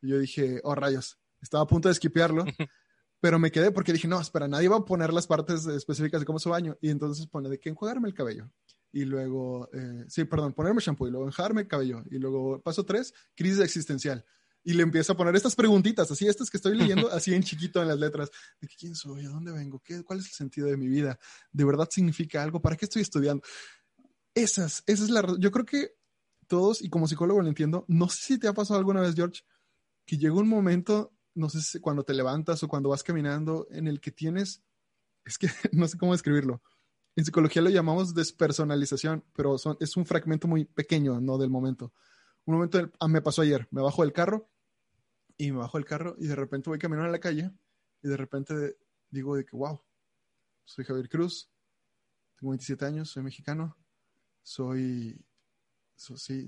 [0.02, 2.45] Y yo dije, oh rayos, estaba a punto de esquipearlo,
[3.19, 6.25] pero me quedé porque dije, no, espera, nadie va a poner las partes específicas de
[6.25, 6.78] cómo se baño.
[6.82, 8.49] Y entonces pone de que enjuagarme el cabello.
[8.91, 12.04] Y luego, eh, sí, perdón, ponerme shampoo y luego enjuagarme el cabello.
[12.10, 14.25] Y luego, paso tres, crisis existencial
[14.69, 17.82] y le empiezo a poner estas preguntitas, así estas que estoy leyendo, así en chiquito
[17.82, 18.29] en las letras,
[18.62, 21.17] de quién soy, a dónde vengo, ¿Qué, cuál es el sentido de mi vida,
[21.51, 23.41] de verdad significa algo, para qué estoy estudiando.
[24.36, 25.95] Esas, esa es la yo creo que
[26.45, 29.41] todos, y como psicólogo lo entiendo, no sé si te ha pasado alguna vez, George,
[30.05, 33.88] que llega un momento, no sé si cuando te levantas o cuando vas caminando, en
[33.88, 34.62] el que tienes,
[35.25, 36.62] es que no sé cómo describirlo.
[37.15, 41.39] En psicología lo llamamos despersonalización, pero es un fragmento muy pequeño, ¿no?
[41.39, 41.91] Del momento
[42.49, 44.49] un momento ah, me pasó ayer, me bajo del carro
[45.39, 47.49] y me bajo del carro y de repente voy caminando a la calle
[48.04, 48.78] y de repente
[49.10, 49.82] digo de que, wow,
[50.65, 51.49] soy Javier Cruz,
[52.38, 53.78] tengo 27 años, soy mexicano,
[54.43, 55.17] soy,
[55.95, 56.47] sí,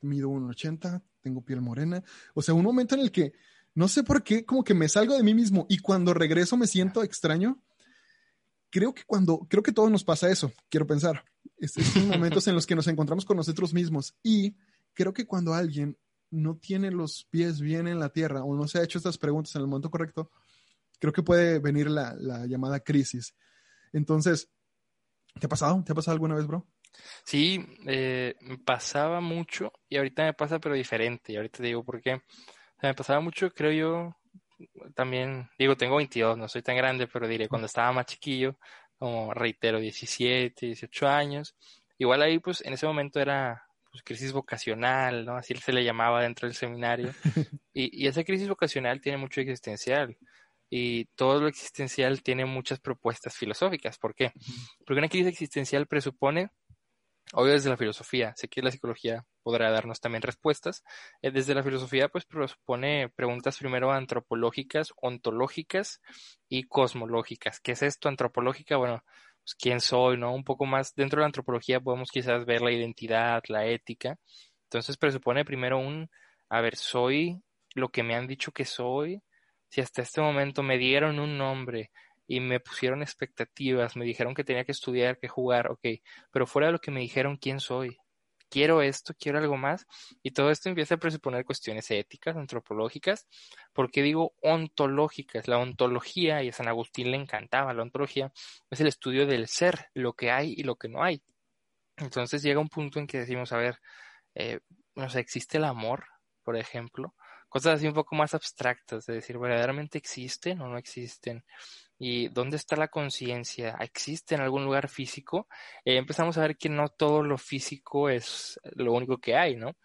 [0.00, 2.02] mido 1,80, tengo piel morena.
[2.32, 3.32] O sea, un momento en el que
[3.74, 6.68] no sé por qué, como que me salgo de mí mismo y cuando regreso me
[6.68, 7.60] siento extraño.
[8.70, 11.24] Creo que cuando, creo que todos nos pasa eso, quiero pensar.
[11.58, 14.54] Estos momentos en los que nos encontramos con nosotros mismos y
[14.94, 15.98] creo que cuando alguien
[16.32, 19.54] no tiene los pies bien en la tierra o no se ha hecho estas preguntas
[19.54, 20.30] en el momento correcto,
[20.98, 23.34] creo que puede venir la, la llamada crisis.
[23.92, 24.50] Entonces,
[25.38, 25.82] ¿te ha pasado?
[25.84, 26.66] ¿Te ha pasado alguna vez, bro?
[27.24, 31.32] Sí, eh, me pasaba mucho y ahorita me pasa pero diferente.
[31.32, 32.20] Y ahorita te digo por qué.
[32.82, 34.16] me pasaba mucho, creo yo,
[34.94, 38.58] también, digo, tengo 22, no soy tan grande, pero diré, cuando estaba más chiquillo,
[38.98, 41.56] como reitero, 17, 18 años,
[41.98, 45.36] igual ahí pues en ese momento era pues, crisis vocacional, ¿no?
[45.36, 47.12] Así se le llamaba dentro del seminario.
[47.74, 50.18] Y, y esa crisis vocacional tiene mucho existencial
[50.68, 53.96] y todo lo existencial tiene muchas propuestas filosóficas.
[53.96, 54.32] ¿Por qué?
[54.84, 56.50] Porque una crisis existencial presupone
[57.32, 60.84] obvio desde la filosofía, sé que la psicología podrá darnos también respuestas.
[61.22, 66.00] Eh, desde la filosofía, pues propone preguntas primero antropológicas, ontológicas
[66.48, 67.60] y cosmológicas.
[67.60, 68.08] ¿Qué es esto?
[68.08, 69.02] Antropológica, bueno,
[69.44, 70.34] pues quién soy, ¿no?
[70.34, 74.16] Un poco más dentro de la antropología podemos quizás ver la identidad, la ética.
[74.64, 76.08] Entonces presupone primero un,
[76.48, 77.42] a ver, soy
[77.74, 79.22] lo que me han dicho que soy.
[79.68, 81.90] Si hasta este momento me dieron un nombre,
[82.26, 85.86] y me pusieron expectativas, me dijeron que tenía que estudiar, que jugar, ok,
[86.30, 87.98] pero fuera de lo que me dijeron quién soy,
[88.52, 89.86] quiero esto, quiero algo más,
[90.22, 93.26] y todo esto empieza a presuponer cuestiones éticas, antropológicas,
[93.72, 98.30] porque digo ontológicas, la ontología, y a San Agustín le encantaba la ontología,
[98.70, 101.22] es el estudio del ser, lo que hay y lo que no hay.
[101.96, 103.80] Entonces llega un punto en que decimos, a ver,
[104.34, 104.60] eh,
[104.94, 106.04] no sé, ¿existe el amor,
[106.42, 107.14] por ejemplo?
[107.48, 111.42] Cosas así un poco más abstractas, de decir, ¿verdaderamente existen o no existen?
[112.04, 115.46] Y dónde está la conciencia, existe en algún lugar físico,
[115.84, 119.76] eh, empezamos a ver que no todo lo físico es lo único que hay, ¿no?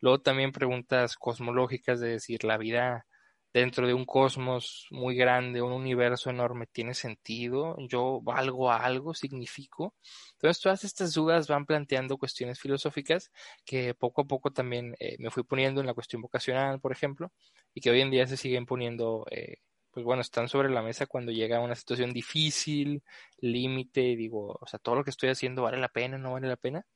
[0.00, 3.06] Luego también preguntas cosmológicas de decir, la vida
[3.54, 9.14] dentro de un cosmos muy grande, un universo enorme, tiene sentido, yo valgo a algo,
[9.14, 9.94] significo.
[10.32, 13.30] Entonces todas estas dudas van planteando cuestiones filosóficas
[13.64, 17.32] que poco a poco también eh, me fui poniendo en la cuestión vocacional, por ejemplo,
[17.72, 19.56] y que hoy en día se siguen poniendo eh,
[19.92, 23.02] pues bueno, están sobre la mesa cuando llega una situación difícil,
[23.38, 26.56] límite, digo, o sea, todo lo que estoy haciendo vale la pena, no vale la
[26.56, 26.86] pena.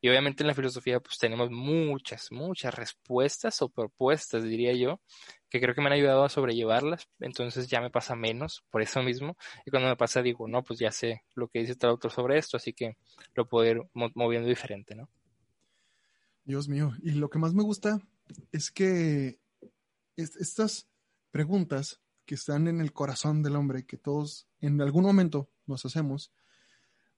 [0.00, 5.00] Y obviamente en la filosofía pues tenemos muchas, muchas respuestas o propuestas, diría yo,
[5.50, 9.02] que creo que me han ayudado a sobrellevarlas, entonces ya me pasa menos por eso
[9.02, 9.36] mismo.
[9.66, 12.38] Y cuando me pasa digo, no, pues ya sé lo que dice tal otro sobre
[12.38, 12.96] esto, así que
[13.34, 15.10] lo puedo ir moviendo diferente, ¿no?
[16.44, 18.00] Dios mío, y lo que más me gusta
[18.52, 19.40] es que
[20.16, 20.88] estas
[21.30, 26.32] preguntas que están en el corazón del hombre, que todos en algún momento nos hacemos.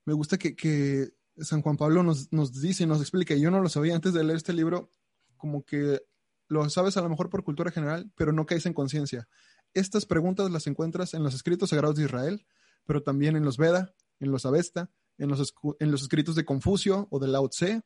[0.05, 3.95] Me gusta que, San Juan Pablo nos, nos dice, nos explica, yo no lo sabía
[3.95, 4.91] antes de leer este libro,
[5.37, 6.01] como que
[6.47, 9.27] lo sabes a lo mejor por cultura general, pero no caes en conciencia.
[9.73, 12.45] Estas preguntas las encuentras en los escritos sagrados de Israel,
[12.85, 17.07] pero también en los Veda, en los Avesta, en los, en los escritos de Confucio
[17.09, 17.83] o de Lao Tse,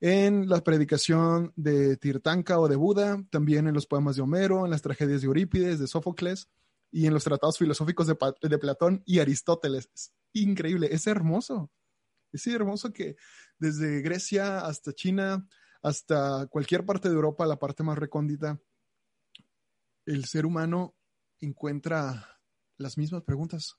[0.00, 4.70] en la predicación de Tirtanka o de Buda, también en los poemas de Homero, en
[4.70, 6.48] las tragedias de Eurípides, de Sófocles
[6.94, 9.90] y en los tratados filosóficos de, de Platón y Aristóteles.
[9.92, 11.72] Es increíble, es hermoso.
[12.32, 13.16] Es hermoso que
[13.58, 15.44] desde Grecia hasta China,
[15.82, 18.60] hasta cualquier parte de Europa, la parte más recóndita,
[20.06, 20.94] el ser humano
[21.40, 22.38] encuentra
[22.76, 23.76] las mismas preguntas.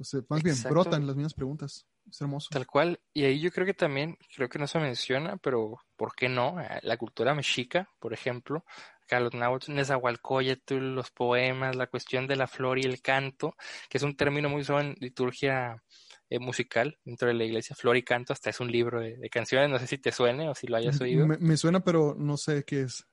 [0.00, 1.86] O sea, más bien, brotan las mismas preguntas.
[2.08, 2.48] Es hermoso.
[2.50, 3.00] Tal cual.
[3.12, 6.58] Y ahí yo creo que también, creo que no se menciona, pero ¿por qué no?
[6.58, 8.64] Eh, la cultura mexica, por ejemplo,
[9.06, 13.54] acá los náhuatl, Nezahualcóyotl, los poemas, la cuestión de la flor y el canto,
[13.88, 15.82] que es un término muy usado en liturgia
[16.28, 19.70] eh, musical dentro de la iglesia, flor y canto, hasta es un libro de, canciones,
[19.70, 21.26] no sé si te suene o si lo hayas oído.
[21.26, 23.06] me, suena, pero no sé qué es.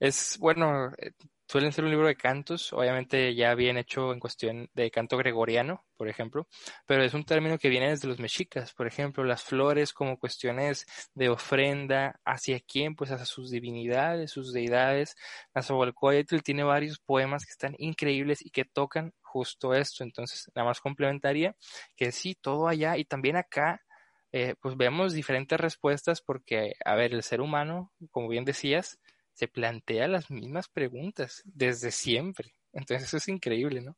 [0.00, 1.12] Es, bueno, eh,
[1.46, 5.84] suelen ser un libro de cantos, obviamente ya bien hecho en cuestión de canto gregoriano,
[5.96, 6.48] por ejemplo,
[6.86, 10.86] pero es un término que viene desde los mexicas, por ejemplo, las flores como cuestiones
[11.14, 12.94] de ofrenda, ¿hacia quién?
[12.94, 15.16] Pues hacia sus divinidades, sus deidades.
[15.54, 20.80] Nazahualcóyotl tiene varios poemas que están increíbles y que tocan justo esto, entonces nada más
[20.80, 21.56] complementaría
[21.96, 23.82] que sí, todo allá y también acá
[24.36, 28.98] eh, pues vemos diferentes respuestas porque, a ver, el ser humano, como bien decías,
[29.34, 32.54] se plantea las mismas preguntas desde siempre.
[32.72, 33.96] Entonces eso es increíble, ¿no?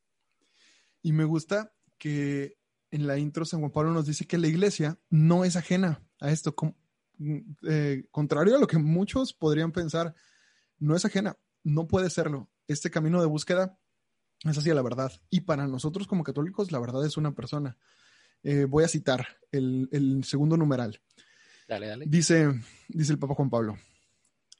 [1.02, 2.58] Y me gusta que
[2.90, 6.30] en la intro San Juan Pablo nos dice que la iglesia no es ajena a
[6.30, 6.54] esto,
[7.68, 10.14] eh, contrario a lo que muchos podrían pensar,
[10.78, 12.50] no es ajena, no puede serlo.
[12.68, 13.78] Este camino de búsqueda
[14.44, 15.12] es hacia la verdad.
[15.30, 17.76] Y para nosotros como católicos, la verdad es una persona.
[18.42, 21.00] Eh, voy a citar el, el, segundo numeral.
[21.68, 22.06] Dale, dale.
[22.08, 22.52] Dice,
[22.88, 23.76] dice el Papa Juan Pablo,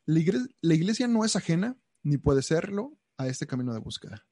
[0.07, 0.21] La
[0.75, 4.25] iglesia, no es ajena, ni puede serlo, a este camino de búsqueda.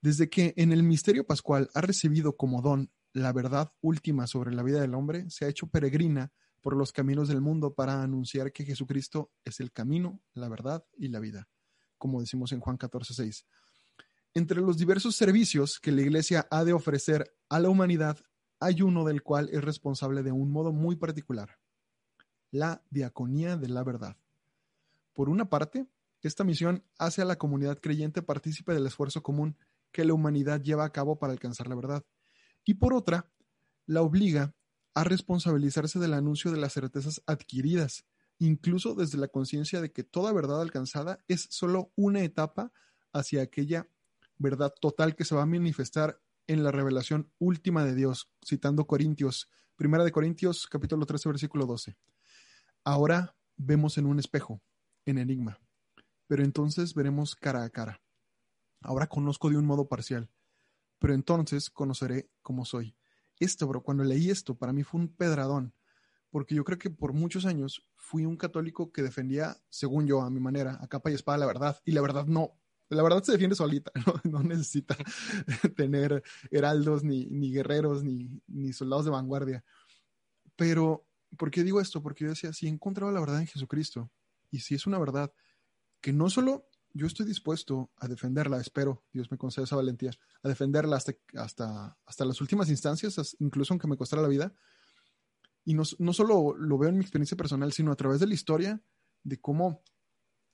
[0.00, 4.62] Desde que en el misterio pascual ha recibido como don la verdad última sobre la
[4.62, 8.64] vida del hombre, se ha hecho peregrina por los caminos del mundo para anunciar que
[8.64, 11.50] Jesucristo es el camino, la verdad y la vida,
[11.98, 13.46] como decimos en Juan 14, 6.
[14.32, 18.18] Entre los diversos servicios que la Iglesia ha de ofrecer a la humanidad,
[18.58, 21.58] hay uno del cual es responsable de un modo muy particular,
[22.50, 24.16] la diaconía de la verdad.
[25.14, 25.86] Por una parte,
[26.20, 29.56] esta misión hace a la comunidad creyente partícipe del esfuerzo común
[29.92, 32.04] que la humanidad lleva a cabo para alcanzar la verdad.
[32.64, 33.30] Y por otra,
[33.86, 34.54] la obliga
[34.94, 38.04] a responsabilizarse del anuncio de las certezas adquiridas,
[38.38, 42.72] incluso desde la conciencia de que toda verdad alcanzada es solo una etapa
[43.12, 43.88] hacia aquella
[44.38, 49.50] verdad total que se va a manifestar en la revelación última de Dios, citando Corintios,
[49.76, 51.96] Primera de Corintios, capítulo 13, versículo 12.
[52.84, 54.60] Ahora vemos en un espejo,
[55.06, 55.58] en enigma,
[56.26, 58.00] pero entonces veremos cara a cara.
[58.80, 60.30] Ahora conozco de un modo parcial,
[60.98, 62.96] pero entonces conoceré cómo soy.
[63.38, 65.74] Esto, bro, cuando leí esto, para mí fue un pedradón,
[66.30, 70.30] porque yo creo que por muchos años fui un católico que defendía, según yo, a
[70.30, 72.58] mi manera, a capa y espada la verdad, y la verdad no.
[72.90, 73.90] La verdad se defiende solita,
[74.24, 74.96] no, necesita
[75.76, 79.64] tener heraldos, ni, ni guerreros, ni, ni soldados de vanguardia.
[80.56, 82.02] Pero, ¿por qué digo esto?
[82.02, 84.10] Porque yo decía, si he la verdad en Jesucristo,
[84.54, 85.32] y si es una verdad
[86.00, 90.12] que no solo yo estoy dispuesto a defenderla, espero, Dios me conceda esa valentía,
[90.44, 94.54] a defenderla hasta, hasta, hasta las últimas instancias, incluso aunque me costara la vida.
[95.64, 98.34] Y no, no solo lo veo en mi experiencia personal, sino a través de la
[98.34, 98.80] historia
[99.24, 99.82] de cómo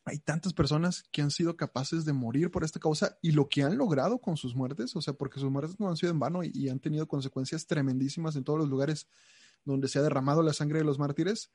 [0.06, 3.62] hay tantas personas que han sido capaces de morir por esta causa y lo que
[3.62, 6.42] han logrado con sus muertes, o sea, porque sus muertes no han sido en vano
[6.42, 9.08] y, y han tenido consecuencias tremendísimas en todos los lugares
[9.66, 11.50] donde se ha derramado la sangre de los mártires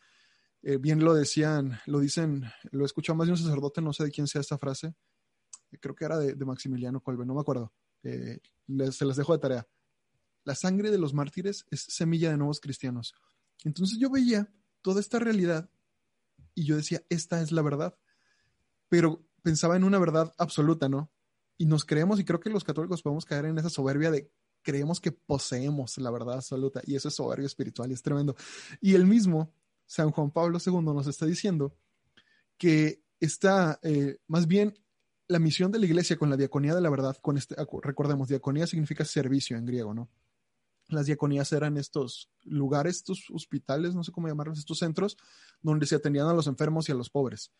[0.67, 4.03] eh, bien lo decían, lo dicen, lo he escuchado más de un sacerdote, no sé
[4.03, 4.95] de quién sea esta frase,
[5.79, 8.39] creo que era de, Maximiliano Colbe, no me acuerdo, eh,
[8.91, 9.67] se las dejo de tarea.
[10.43, 13.13] La sangre de los mártires es semilla de nuevos cristianos.
[13.63, 14.51] Entonces yo veía
[14.81, 15.69] toda esta realidad
[16.55, 17.95] y yo decía, esta es la verdad,
[18.89, 21.11] pero pensaba en una verdad absoluta, ¿no?
[21.59, 24.31] Y nos creemos, y creo que los católicos podemos caer en esa soberbia de
[24.63, 28.35] creemos que poseemos la verdad absoluta, y eso es soberbia espiritual y es tremendo.
[28.81, 29.53] Y el mismo
[29.85, 31.75] San Juan Pablo II nos está diciendo
[32.57, 34.77] que está, eh, más bien,
[35.27, 38.67] la misión de la iglesia con la diaconía de la verdad, con este, recordemos, diaconía
[38.67, 40.09] significa servicio en griego, ¿no?
[40.87, 45.17] Las diaconías eran estos lugares, estos hospitales, no sé cómo llamarlos, estos centros
[45.61, 47.51] donde se atendían a los enfermos y a los pobres.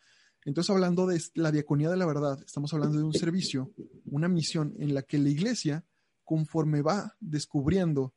[0.44, 3.72] Entonces, hablando de la diaconía de la verdad, estamos hablando de un servicio,
[4.04, 5.84] una misión en la que la iglesia,
[6.22, 8.14] conforme va descubriendo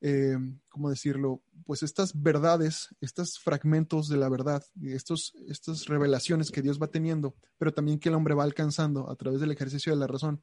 [0.00, 0.36] eh,
[0.68, 1.42] ¿cómo decirlo?
[1.64, 7.34] Pues estas verdades, estos fragmentos de la verdad, estos, estas revelaciones que Dios va teniendo,
[7.58, 10.42] pero también que el hombre va alcanzando a través del ejercicio de la razón.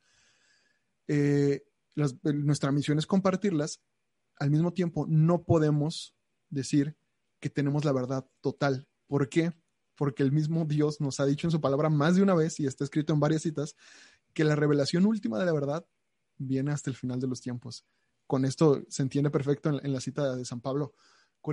[1.08, 1.64] Eh,
[1.96, 3.80] nuestra misión es compartirlas.
[4.40, 6.16] Al mismo tiempo, no podemos
[6.50, 6.98] decir
[7.40, 8.88] que tenemos la verdad total.
[9.08, 9.54] ¿Por qué?
[9.96, 12.66] Porque el mismo Dios nos ha dicho en su palabra más de una vez, y
[12.66, 13.76] está escrito en varias citas,
[14.34, 15.86] que la revelación última de la verdad
[16.38, 17.86] viene hasta el final de los tiempos
[18.28, 20.94] con esto se entiende perfecto en, la cita de San Pablo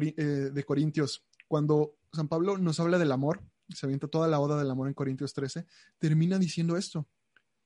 [0.00, 1.24] eh, de Corintios.
[1.48, 4.94] Cuando San Pablo nos habla del amor, se avienta toda la oda del amor en
[4.94, 5.66] Corintios 13,
[5.98, 7.08] termina diciendo esto.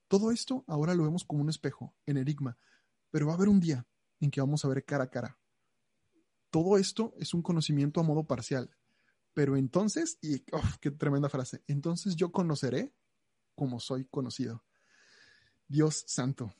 [0.07, 2.57] Todo esto ahora lo vemos como un espejo, en enigma,
[3.09, 3.87] pero va a haber un día
[4.19, 5.37] en que vamos a ver cara a cara.
[6.49, 8.75] Todo esto es un conocimiento a modo parcial,
[9.33, 10.45] pero entonces, y
[10.79, 12.93] qué tremenda frase, entonces yo conoceré
[13.55, 14.63] como soy conocido.
[15.67, 16.53] Dios santo,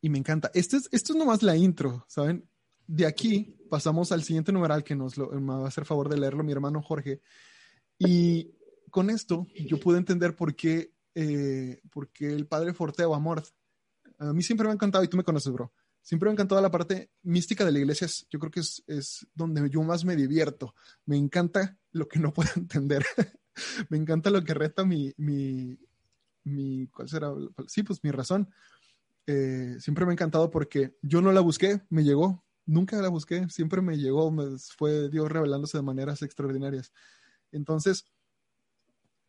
[0.00, 0.50] y me encanta.
[0.54, 2.48] Esto es, esto es nomás la intro, ¿saben?
[2.86, 6.44] De aquí pasamos al siguiente numeral que nos lo, va a hacer favor de leerlo
[6.44, 7.20] mi hermano Jorge.
[7.98, 8.52] Y
[8.90, 13.42] con esto yo pude entender por qué, eh, por qué el padre Forteo, Amor,
[14.18, 16.60] a mí siempre me ha encantado, y tú me conoces, bro, siempre me ha encantado
[16.60, 20.16] la parte mística de la iglesia, yo creo que es, es donde yo más me
[20.16, 20.74] divierto.
[21.04, 23.04] Me encanta lo que no puedo entender.
[23.88, 25.78] me encanta lo que reta mi, mi,
[26.44, 27.32] mi, ¿cuál será?
[27.66, 28.48] Sí, pues mi razón.
[29.30, 33.46] Eh, siempre me ha encantado porque yo no la busqué, me llegó, nunca la busqué,
[33.50, 36.94] siempre me llegó, me, fue Dios revelándose de maneras extraordinarias.
[37.52, 38.06] Entonces,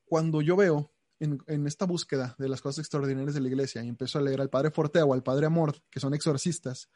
[0.05, 4.19] cuando yo veo en, esta búsqueda de las cosas extraordinarias de la iglesia y empiezo
[4.19, 6.89] a leer al Padre Fortea o al Padre Amor, que son exorcistas,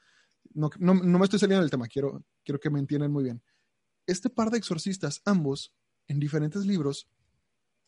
[0.53, 3.43] no, no, me estoy saliendo del tema, quiero, quiero que me entiendan muy bien.
[4.07, 5.75] Este par de exorcistas, ambos,
[6.07, 7.09] en diferentes libros,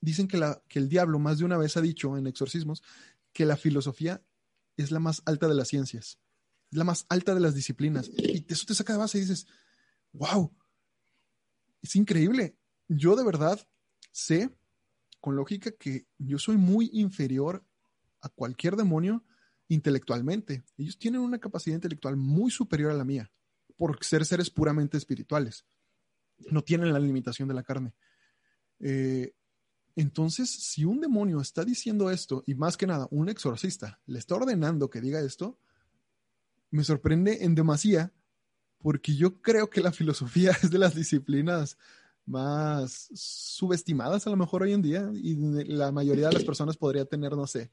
[0.01, 2.83] dicen que, que el diablo más de una vez ha dicho en exorcismos
[3.31, 4.21] que la filosofía
[4.77, 6.19] es la más alta de las ciencias,
[6.71, 8.09] es la más alta de las disciplinas.
[8.09, 9.47] Y eso te saca de base y dices,
[10.13, 10.55] wow,
[11.81, 12.57] es increíble.
[12.87, 13.59] Yo de verdad
[14.11, 14.49] sé
[15.21, 17.65] con lógica que yo soy muy inferior
[18.21, 19.23] a cualquier demonio
[19.67, 20.63] intelectualmente.
[20.77, 23.31] Ellos tienen una capacidad intelectual muy superior a la mía,
[23.77, 25.65] por ser seres puramente espirituales.
[26.51, 27.93] No tienen la limitación de la carne.
[28.79, 29.33] Eh,
[29.95, 34.35] entonces, si un demonio está diciendo esto, y más que nada, un exorcista le está
[34.35, 35.57] ordenando que diga esto,
[36.69, 38.11] me sorprende en demasía,
[38.79, 41.77] porque yo creo que la filosofía es de las disciplinas
[42.25, 45.35] más subestimadas a lo mejor hoy en día, y
[45.65, 47.71] la mayoría de las personas podría tener, no sé,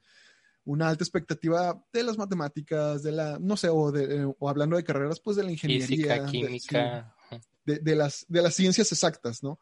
[0.64, 4.84] una alta expectativa de las matemáticas, de la, no sé, o, de, o hablando de
[4.84, 5.86] carreras, pues de la ingeniería.
[5.86, 7.16] Física, química.
[7.64, 9.58] De, de, las, de las ciencias exactas, ¿no?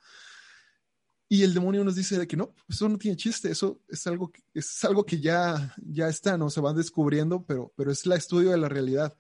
[1.33, 4.33] Y el demonio nos dice de que no, eso no tiene chiste, eso es algo
[4.33, 6.51] que, es algo que ya, ya está, ¿no?
[6.51, 9.17] Se van descubriendo, pero, pero es el estudio de la realidad.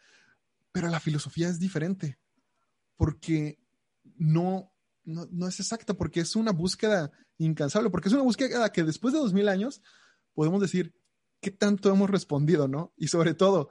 [0.73, 2.19] Pero la filosofía es diferente,
[2.97, 3.61] porque
[4.17, 4.73] no,
[5.05, 9.15] no, no, es exacta, porque es una búsqueda incansable, porque es una búsqueda que después
[9.15, 9.81] de dos mil años
[10.35, 10.93] podemos decir
[11.41, 12.93] qué tanto hemos respondido, ¿no?
[12.97, 13.71] Y sobre todo,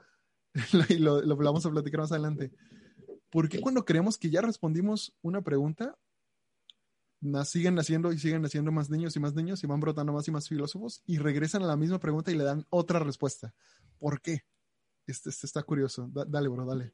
[0.88, 2.52] y lo, lo vamos a platicar más adelante,
[3.28, 5.98] porque cuando creemos que ya respondimos una pregunta,
[7.44, 10.30] siguen naciendo y siguen naciendo más niños y más niños y van brotando más y
[10.30, 13.54] más filósofos y regresan a la misma pregunta y le dan otra respuesta.
[13.98, 14.44] ¿Por qué?
[15.06, 16.08] Este, este está curioso.
[16.10, 16.92] dale, bro, dale.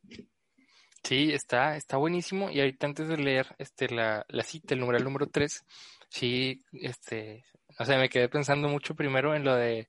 [1.02, 2.50] Sí, está, está buenísimo.
[2.50, 5.64] Y ahorita antes de leer este, la, la cita, el numeral número 3,
[6.08, 7.44] sí, este,
[7.78, 9.88] o sea, me quedé pensando mucho primero en lo de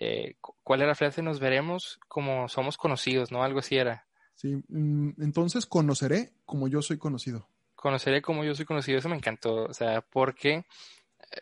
[0.00, 3.44] eh, cuál era la frase, nos veremos como somos conocidos, ¿no?
[3.44, 4.06] Algo así era.
[4.34, 7.48] Sí, mm, entonces conoceré como yo soy conocido
[7.80, 10.64] conoceré como yo soy conocido, eso me encantó, o sea, porque eh,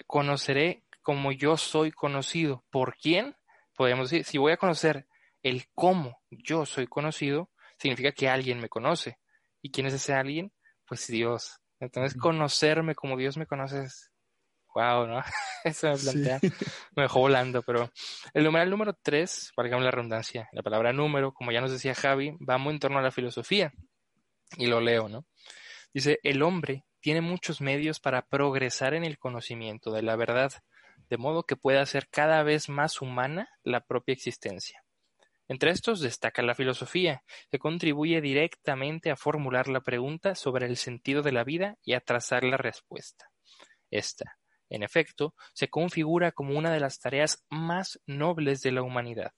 [0.07, 2.65] conoceré como yo soy conocido.
[2.71, 3.37] ¿Por quién?
[3.77, 5.07] Podemos decir, si voy a conocer
[5.43, 9.19] el cómo yo soy conocido, significa que alguien me conoce.
[9.63, 10.53] ¿Y quién es ese alguien?
[10.87, 11.61] Pues Dios.
[11.81, 14.11] Entonces, conocerme como Dios me conoce es,
[14.75, 15.23] wow, ¿no?
[15.65, 16.41] Eso me plantea,
[16.97, 17.91] me dejó volando, pero
[18.33, 22.37] el numeral número tres, valga la redundancia, la palabra número, como ya nos decía Javi,
[22.49, 23.73] va muy en torno a la filosofía.
[24.57, 25.27] Y lo leo, ¿no?
[25.93, 30.53] Dice, el hombre tiene muchos medios para progresar en el conocimiento de la verdad,
[31.09, 34.83] de modo que pueda hacer cada vez más humana la propia existencia.
[35.49, 41.23] Entre estos destaca la filosofía, que contribuye directamente a formular la pregunta sobre el sentido
[41.23, 43.31] de la vida y a trazar la respuesta.
[43.91, 44.37] Esta,
[44.69, 49.33] en efecto, se configura como una de las tareas más nobles de la humanidad.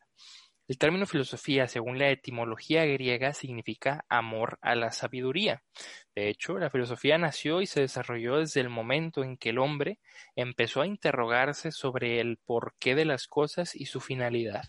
[0.71, 5.65] El término filosofía, según la etimología griega, significa amor a la sabiduría.
[6.15, 9.99] De hecho, la filosofía nació y se desarrolló desde el momento en que el hombre
[10.37, 14.63] empezó a interrogarse sobre el porqué de las cosas y su finalidad.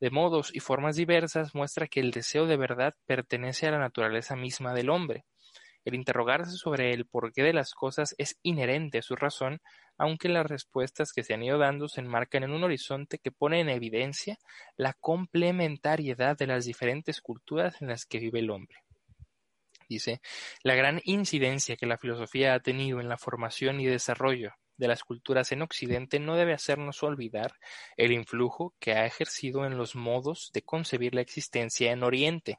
[0.00, 4.34] De modos y formas diversas muestra que el deseo de verdad pertenece a la naturaleza
[4.34, 5.26] misma del hombre.
[5.88, 9.62] El interrogarse sobre el porqué de las cosas es inherente a su razón,
[9.96, 13.60] aunque las respuestas que se han ido dando se enmarcan en un horizonte que pone
[13.60, 14.36] en evidencia
[14.76, 18.84] la complementariedad de las diferentes culturas en las que vive el hombre.
[19.88, 20.20] Dice,
[20.62, 25.02] la gran incidencia que la filosofía ha tenido en la formación y desarrollo de las
[25.02, 27.54] culturas en Occidente no debe hacernos olvidar
[27.96, 32.58] el influjo que ha ejercido en los modos de concebir la existencia en Oriente.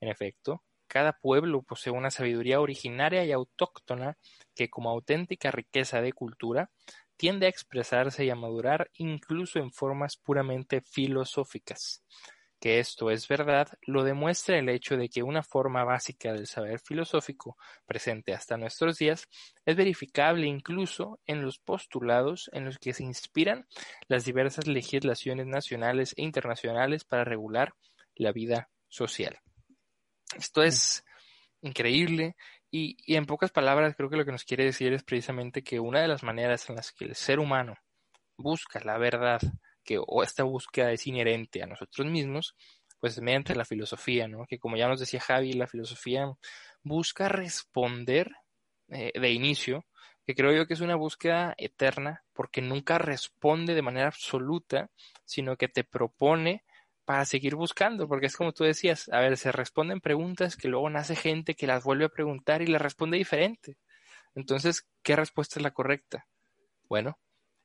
[0.00, 4.16] En efecto, cada pueblo posee una sabiduría originaria y autóctona
[4.54, 6.70] que, como auténtica riqueza de cultura,
[7.16, 12.04] tiende a expresarse y a madurar incluso en formas puramente filosóficas.
[12.60, 16.80] Que esto es verdad lo demuestra el hecho de que una forma básica del saber
[16.80, 19.28] filosófico presente hasta nuestros días
[19.66, 23.66] es verificable incluso en los postulados en los que se inspiran
[24.08, 27.74] las diversas legislaciones nacionales e internacionales para regular
[28.14, 29.40] la vida social.
[30.36, 31.04] Esto es
[31.62, 32.36] increíble
[32.70, 36.00] y, en pocas palabras creo que lo que nos quiere decir es precisamente que una
[36.00, 37.76] de las maneras en las que el ser humano
[38.36, 39.40] busca la verdad,
[39.84, 42.56] que o esta búsqueda es inherente a nosotros mismos,
[42.98, 44.46] pues mediante la filosofía, ¿no?
[44.46, 46.32] Que como ya nos decía Javi, la filosofía
[46.82, 48.32] busca responder
[48.88, 49.84] eh, de inicio,
[50.26, 54.90] que creo yo que es una búsqueda eterna, porque nunca responde de manera absoluta,
[55.24, 56.63] sino que te propone
[57.04, 60.88] para seguir buscando, porque es como tú decías, a ver, se responden preguntas que luego
[60.90, 63.76] nace gente que las vuelve a preguntar y le responde diferente.
[64.34, 66.26] Entonces, ¿qué respuesta es la correcta?
[66.88, 67.18] Bueno,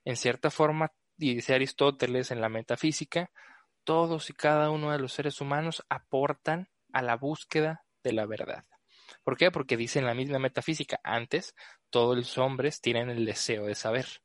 [0.06, 3.32] en cierta forma, y dice Aristóteles en la metafísica,
[3.84, 8.66] todos y cada uno de los seres humanos aportan a la búsqueda de la verdad.
[9.24, 9.52] ¿Por qué?
[9.52, 11.56] Porque dice en la misma metafísica, antes
[11.90, 14.22] todos los hombres tienen el deseo de saber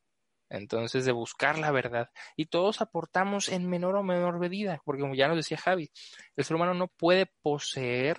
[0.48, 2.10] entonces de buscar la verdad.
[2.36, 5.90] Y todos aportamos en menor o menor medida, porque como ya nos decía Javi,
[6.36, 8.18] el ser humano no puede poseer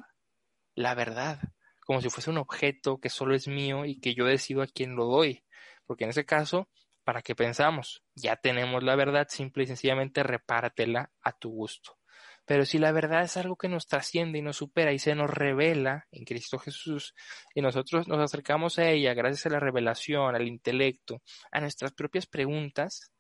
[0.75, 1.39] la verdad,
[1.85, 4.95] como si fuese un objeto que solo es mío y que yo decido a quién
[4.95, 5.43] lo doy,
[5.85, 6.69] porque en ese caso
[7.05, 8.03] ¿para qué pensamos?
[8.15, 11.97] Ya tenemos la verdad, simple y sencillamente repártela a tu gusto.
[12.45, 15.29] Pero si la verdad es algo que nos trasciende y nos supera y se nos
[15.29, 17.15] revela en Cristo Jesús
[17.53, 21.21] y nosotros nos acercamos a ella gracias a la revelación, al intelecto,
[21.51, 23.11] a nuestras propias preguntas,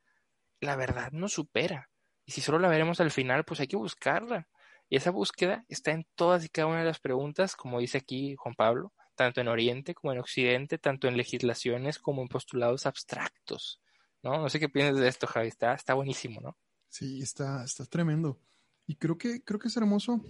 [0.59, 1.89] la verdad nos supera.
[2.25, 4.47] Y si solo la veremos al final, pues hay que buscarla.
[4.89, 8.35] Y esa búsqueda está en todas y cada una de las preguntas, como dice aquí
[8.35, 13.81] Juan Pablo, tanto en Oriente como en Occidente, tanto en legislaciones como en postulados abstractos.
[14.21, 14.37] ¿no?
[14.39, 15.47] No sé qué piensas de esto, Javi.
[15.47, 16.57] Está, está buenísimo, ¿no?
[16.89, 18.39] Sí, está, está tremendo.
[18.87, 20.23] Y creo que, creo que es hermoso,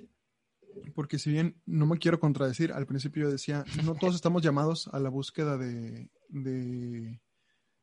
[0.93, 4.89] porque si bien no me quiero contradecir, al principio yo decía, no todos estamos llamados
[4.91, 7.19] a la búsqueda de, de,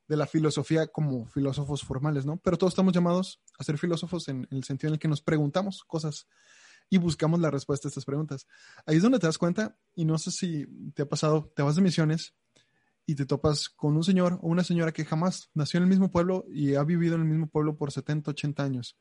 [0.08, 2.36] la filosofía como filósofos formales, ¿no?
[2.38, 5.22] Pero todos estamos llamados a ser filósofos en, en el sentido en el que nos
[5.22, 6.26] preguntamos cosas
[6.90, 8.46] y buscamos la respuesta a estas preguntas.
[8.84, 11.76] Ahí es donde te das cuenta, y no sé si te ha pasado, te vas
[11.76, 12.34] de misiones
[13.06, 16.10] y te topas con un señor o una señora que jamás nació en el mismo
[16.10, 18.96] pueblo y ha vivido en el mismo pueblo por 70, 80 años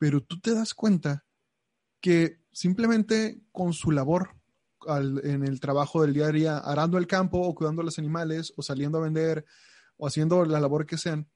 [0.00, 1.26] pero tú te das cuenta
[2.00, 4.30] que simplemente con su labor
[5.22, 8.50] en el trabajo del día a día, arando el campo o cuidando a los animales
[8.56, 9.44] o saliendo a vender
[9.98, 11.28] o haciendo la labor que sean,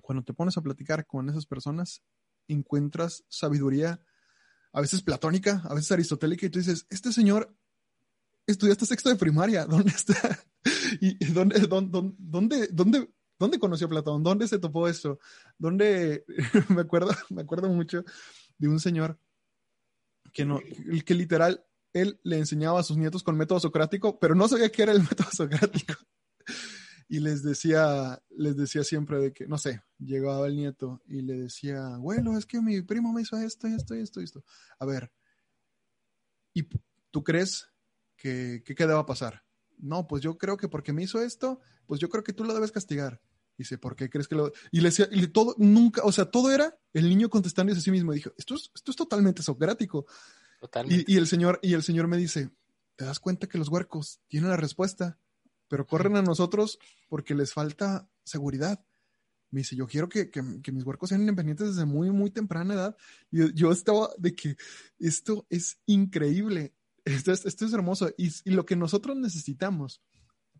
[0.00, 2.04] cuando te pones a platicar con esas personas,
[2.46, 4.00] encuentras sabiduría,
[4.72, 7.52] a veces platónica, a veces aristotélica, y tú dices, este señor
[8.46, 10.38] estudiaste sexto de primaria, ¿dónde está?
[11.00, 14.22] ¿Y dónde, dónde, dónde, ¿Dónde conoció a Platón?
[14.22, 15.18] ¿Dónde se topó esto?
[15.58, 16.26] ¿Dónde?
[16.68, 18.04] me acuerdo, me acuerdo mucho
[18.58, 19.18] de un señor
[20.34, 20.60] que no,
[21.06, 21.64] que literal
[21.94, 25.00] él le enseñaba a sus nietos con método socrático, pero no sabía qué era el
[25.10, 25.94] método socrático.
[27.08, 31.32] y les decía, les decía siempre de que, no sé, llegaba el nieto y le
[31.32, 34.44] decía, bueno, es que mi primo me hizo esto, esto, esto, esto.
[34.78, 35.10] A ver,
[36.52, 36.68] ¿y
[37.10, 37.72] tú crees
[38.16, 39.44] que, qué deba pasar?
[39.78, 42.52] No, pues yo creo que porque me hizo esto, pues yo creo que tú lo
[42.52, 43.22] debes castigar.
[43.60, 44.50] Dice, ¿por qué crees que lo.?
[44.70, 47.90] Y le decía, y todo, nunca, o sea, todo era el niño contestando a sí
[47.90, 48.14] mismo.
[48.14, 50.06] Dijo, esto es, esto es totalmente socrático.
[50.58, 51.04] Totalmente.
[51.06, 52.48] Y, el señor, y el señor me dice,
[52.96, 55.18] ¿te das cuenta que los huercos tienen la respuesta,
[55.68, 58.82] pero corren a nosotros porque les falta seguridad?
[59.50, 62.96] Me dice, yo quiero que, que, mis huercos sean independientes desde muy, muy temprana edad.
[63.30, 64.56] Y yo, estaba de que
[64.98, 66.72] esto es increíble,
[67.04, 68.08] esto es, esto es hermoso.
[68.16, 70.00] Y, y lo que nosotros necesitamos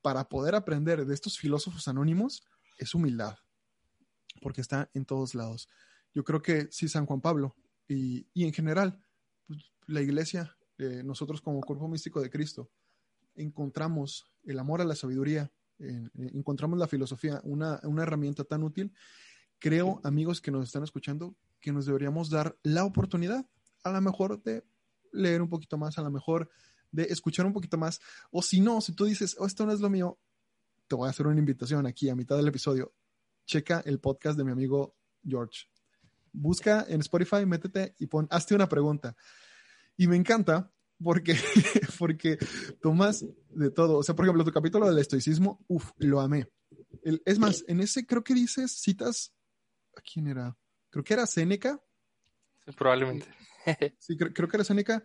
[0.02, 2.44] para poder aprender de estos filósofos anónimos
[2.80, 3.38] es humildad,
[4.40, 5.68] porque está en todos lados.
[6.12, 7.54] Yo creo que si San Juan Pablo
[7.86, 9.04] y, en general
[9.46, 12.70] pues, la iglesia, eh, nosotros como cuerpo místico de Cristo,
[13.34, 15.52] encontramos el amor a la sabiduría,
[16.14, 18.92] encontramos la filosofía, una, una herramienta tan útil,
[19.58, 23.46] creo, amigos que nos están escuchando, que nos deberíamos dar la oportunidad,
[23.84, 24.64] a lo mejor de
[25.12, 26.50] leer un poquito más, a lo mejor
[26.92, 28.00] de escuchar un poquito más,
[28.30, 30.18] o si no, si tú dices, oh, esto no es lo mío,
[30.90, 32.92] te voy a hacer una invitación aquí a mitad del episodio.
[33.46, 35.68] Checa el podcast de mi amigo George.
[36.32, 39.16] Busca en Spotify, métete y pon, hazte una pregunta.
[39.96, 41.36] Y me encanta porque,
[41.98, 42.38] porque
[42.82, 43.98] tomas de todo.
[43.98, 46.48] O sea, por ejemplo, tu capítulo del estoicismo, uff, lo amé.
[47.04, 49.32] es más, en ese creo que dices, citas,
[49.96, 50.58] ¿a quién era?
[50.90, 51.80] Creo que era Séneca.
[52.76, 53.28] probablemente.
[54.00, 55.04] sí, creo, creo que era Séneca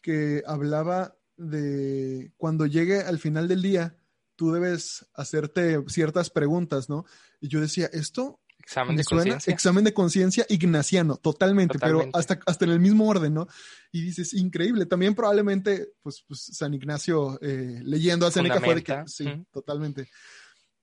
[0.00, 3.98] que hablaba de cuando llegue al final del día,
[4.36, 7.04] tú debes hacerte ciertas preguntas, ¿no?
[7.40, 9.52] Y yo decía, esto Examen de conciencia.
[9.52, 13.46] Examen de conciencia ignaciano, totalmente, pero hasta, hasta en el mismo orden, ¿no?
[13.92, 14.86] Y dices, increíble.
[14.86, 20.08] También probablemente, pues, pues San Ignacio eh, leyendo a Seneca fue de que, sí, totalmente.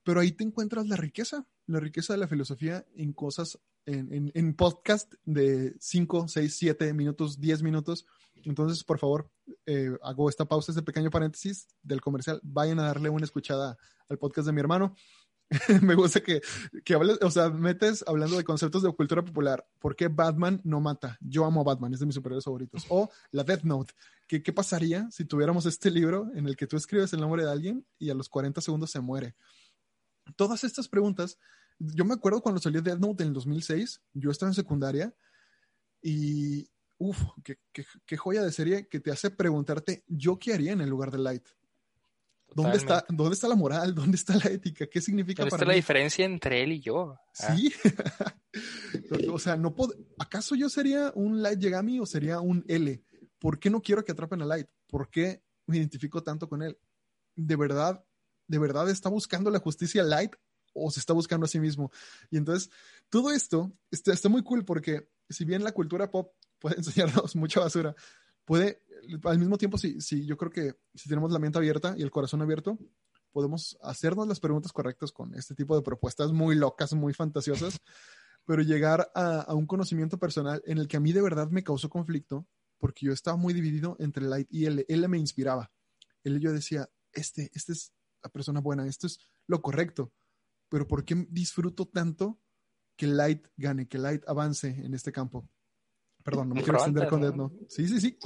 [0.04, 4.32] Pero ahí te encuentras la riqueza, la riqueza de la filosofía en cosas, en, en,
[4.34, 8.06] en podcast de 5, 6, 7 minutos, 10 minutos,
[8.46, 9.30] entonces, por favor,
[9.66, 12.40] eh, hago esta pausa, este pequeño paréntesis del comercial.
[12.44, 13.78] Vayan a darle una escuchada
[14.10, 14.96] al podcast de mi hermano.
[15.82, 16.42] me gusta que,
[16.84, 19.66] que hables, o sea, metes hablando de conceptos de cultura popular.
[19.80, 21.18] ¿Por qué Batman no mata?
[21.22, 22.86] Yo amo a Batman, es de mis superhéroes favoritos.
[22.90, 23.94] O la Death Note.
[24.28, 27.52] ¿Qué, ¿Qué pasaría si tuviéramos este libro en el que tú escribes el nombre de
[27.52, 29.36] alguien y a los 40 segundos se muere?
[30.36, 31.38] Todas estas preguntas,
[31.78, 35.14] yo me acuerdo cuando salió Death Note en el 2006, yo estaba en secundaria
[36.02, 36.70] y,
[37.04, 41.12] Uf, qué, joya de serie que te hace preguntarte, ¿yo qué haría en el lugar
[41.12, 41.46] de Light?
[42.56, 43.94] ¿Dónde está, ¿Dónde está la moral?
[43.96, 44.88] ¿Dónde está la ética?
[44.88, 47.18] ¿Qué significa ¿Dónde está la diferencia entre él y yo?
[47.40, 47.58] Ah.
[47.58, 47.74] Sí.
[49.30, 49.76] o sea, no
[50.18, 53.04] ¿acaso yo sería un Light Yagami o sería un L?
[53.38, 54.70] ¿Por qué no quiero que atrapen a Light?
[54.88, 56.78] ¿Por qué me identifico tanto con él?
[57.36, 58.02] ¿De verdad,
[58.48, 60.38] de verdad está buscando la justicia Light
[60.74, 61.92] o se está buscando a sí mismo?
[62.32, 62.70] Y entonces,
[63.10, 66.32] todo esto está, está muy cool porque si bien la cultura pop
[66.64, 67.94] puede enseñarnos mucha basura.
[68.46, 68.82] Puede,
[69.26, 72.12] al mismo tiempo, si, si yo creo que si tenemos la mente abierta y el
[72.12, 72.80] corazón abierto,
[73.32, 77.80] podemos hacernos las preguntas correctas con este tipo de propuestas muy locas, muy fantasiosas,
[78.46, 81.90] pero llegar a, un conocimiento personal en el que a mí de verdad me causó
[81.90, 82.48] conflicto,
[82.78, 84.86] porque yo estaba muy dividido entre Light y L.
[84.88, 85.72] L me inspiraba.
[86.24, 90.14] Él yo decía, este, este es la persona buena, esto es lo correcto,
[90.70, 92.40] pero ¿por qué disfruto tanto
[92.96, 95.50] que Light gane, que Light avance en este campo?
[96.24, 97.52] Perdón, no me quiero extender con Dead, no.
[97.68, 98.18] Sí, sí, sí,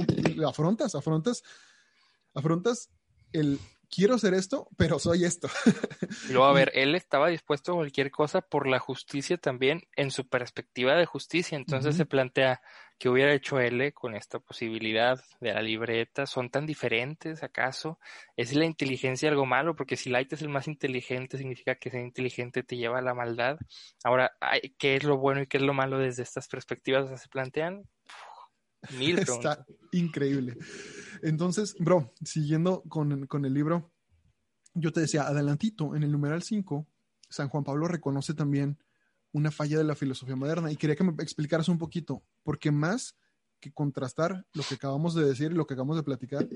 [0.45, 1.43] afrontas, afrontas,
[2.33, 2.89] afrontas
[3.31, 3.59] el
[3.89, 5.49] quiero hacer esto, pero soy esto.
[6.29, 10.27] Luego, a ver, él estaba dispuesto a cualquier cosa por la justicia también en su
[10.27, 11.57] perspectiva de justicia.
[11.57, 12.61] Entonces se plantea
[12.99, 16.25] que hubiera hecho él con esta posibilidad de la libreta.
[16.25, 17.99] ¿Son tan diferentes acaso?
[18.35, 19.75] ¿Es la inteligencia algo malo?
[19.75, 23.13] Porque si Light es el más inteligente, significa que ser inteligente te lleva a la
[23.13, 23.57] maldad.
[24.03, 24.31] Ahora,
[24.77, 27.83] ¿qué es lo bueno y qué es lo malo desde estas perspectivas se plantean?
[28.97, 30.57] Mil Está increíble.
[31.21, 33.91] Entonces, bro, siguiendo con, con el libro,
[34.73, 36.87] yo te decía, adelantito, en el numeral 5,
[37.29, 38.77] San Juan Pablo reconoce también
[39.31, 43.15] una falla de la filosofía moderna y quería que me explicaras un poquito, porque más
[43.59, 46.47] que contrastar lo que acabamos de decir y lo que acabamos de platicar,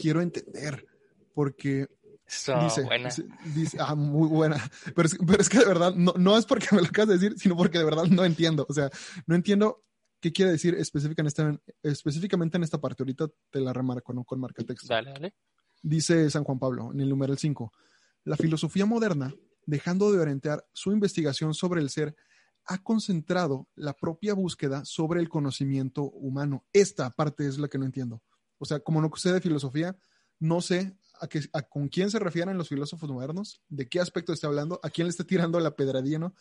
[0.00, 0.86] quiero entender,
[1.34, 1.88] porque
[2.62, 3.08] dice, buena.
[3.54, 4.62] dice, ah, muy buena,
[4.94, 7.14] pero es, pero es que de verdad, no, no es porque me lo acabas de
[7.14, 8.90] decir, sino porque de verdad no entiendo, o sea,
[9.26, 9.84] no entiendo
[10.20, 11.42] qué quiere decir específicamente
[12.56, 13.02] en esta parte.
[13.02, 14.24] Ahorita te la remarco ¿no?
[14.24, 14.86] con marca texto.
[14.88, 15.34] Dale, dale.
[15.82, 17.72] Dice San Juan Pablo en el número 5.
[18.24, 19.34] La filosofía moderna,
[19.66, 22.16] dejando de orientar su investigación sobre el ser,
[22.66, 26.66] ha concentrado la propia búsqueda sobre el conocimiento humano.
[26.72, 28.22] Esta parte es la que no entiendo.
[28.58, 29.96] O sea, como no sé de filosofía,
[30.38, 30.96] no sé
[31.52, 35.06] a con quién se refieren los filósofos modernos, de qué aspecto está hablando, a quién
[35.06, 36.34] le está tirando la pedradilla, ¿no?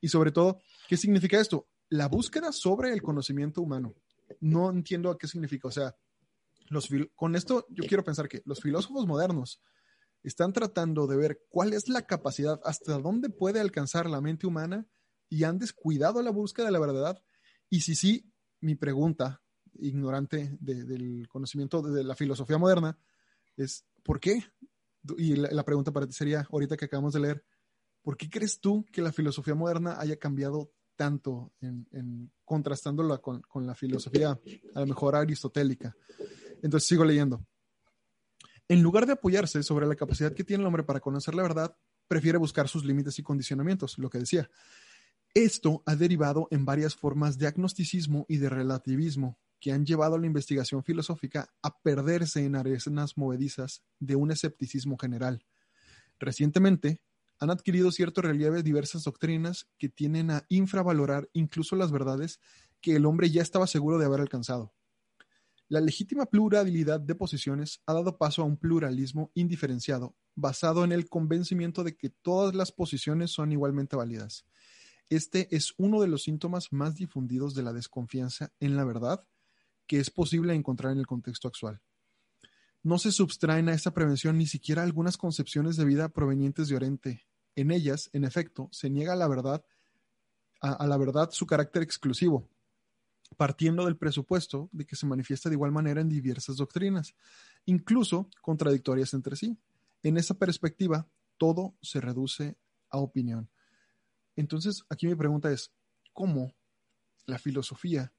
[0.00, 1.68] Y sobre todo, ¿qué significa esto?
[1.88, 3.94] La búsqueda sobre el conocimiento humano.
[4.40, 5.68] No entiendo qué significa.
[5.68, 5.94] O sea,
[6.68, 9.60] los con esto yo quiero pensar que los filósofos modernos
[10.22, 14.86] están tratando de ver cuál es la capacidad, hasta dónde puede alcanzar la mente humana
[15.28, 17.22] y han descuidado la búsqueda de la verdad.
[17.70, 19.42] Y si sí, mi pregunta,
[19.74, 22.98] ignorante del conocimiento de, la filosofía moderna,
[23.56, 24.44] es ¿por qué?
[25.16, 27.44] Y la, la pregunta para ti sería, ahorita que acabamos de leer,
[28.02, 33.74] ¿por qué crees tú que la filosofía moderna haya cambiado tanto en, contrastándola con, la
[33.74, 34.38] filosofía
[34.74, 35.96] a lo mejor aristotélica.
[36.62, 37.46] Entonces sigo leyendo.
[38.68, 41.76] En lugar de apoyarse sobre la capacidad que tiene el hombre para conocer la verdad,
[42.08, 44.50] prefiere buscar sus límites y condicionamientos, lo que decía.
[45.34, 50.18] Esto ha derivado en varias formas de agnosticismo y de relativismo que han llevado a
[50.18, 55.44] la investigación filosófica a perderse en arenas movedizas de un escepticismo general.
[56.18, 57.00] Recientemente,
[57.38, 62.40] han adquirido cierto relieve diversas doctrinas que tienen a infravalorar incluso las verdades
[62.80, 64.72] que el hombre ya estaba seguro de haber alcanzado.
[65.68, 71.08] La legítima pluralidad de posiciones ha dado paso a un pluralismo indiferenciado, basado en el
[71.08, 74.46] convencimiento de que todas las posiciones son igualmente válidas.
[75.08, 79.26] Este es uno de los síntomas más difundidos de la desconfianza en la verdad
[79.86, 81.80] que es posible encontrar en el contexto actual.
[82.86, 87.26] No se subtraen a esta prevención ni siquiera algunas concepciones de vida provenientes de Oriente.
[87.56, 89.64] En ellas, en efecto, se niega la verdad,
[90.60, 92.48] a, la verdad su carácter exclusivo,
[93.36, 97.16] partiendo del presupuesto de que se manifiesta de igual manera en diversas doctrinas,
[97.64, 99.58] incluso contradictorias entre sí.
[100.04, 101.08] En esa perspectiva,
[101.38, 102.56] todo se reduce
[102.90, 103.50] a opinión.
[104.36, 105.72] Entonces, aquí mi pregunta es,
[106.12, 106.54] ¿cómo
[107.24, 108.12] la filosofía,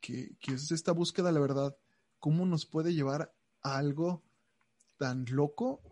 [0.00, 1.76] que, que es esta búsqueda de la verdad,
[2.18, 4.22] cómo nos puede llevar algo
[4.96, 5.82] tan loco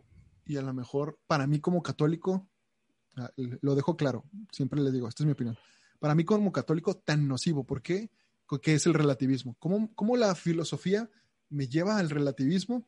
[0.45, 2.49] y a lo mejor para mí como católico,
[3.16, 5.59] ah, lo dejo claro, siempre le digo, esta es mi opinión,
[5.99, 8.11] para mí como católico tan nocivo, ¿por qué?
[8.47, 9.57] Porque es el relativismo.
[9.59, 11.11] ¿Cómo, ¿Cómo, la filosofía
[11.51, 12.87] me lleva al relativismo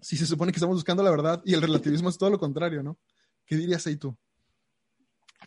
[0.00, 2.82] si se supone que estamos buscando la verdad y el relativismo es todo lo contrario,
[2.82, 2.98] ¿no?
[3.44, 4.16] ¿Qué dirías ahí tú?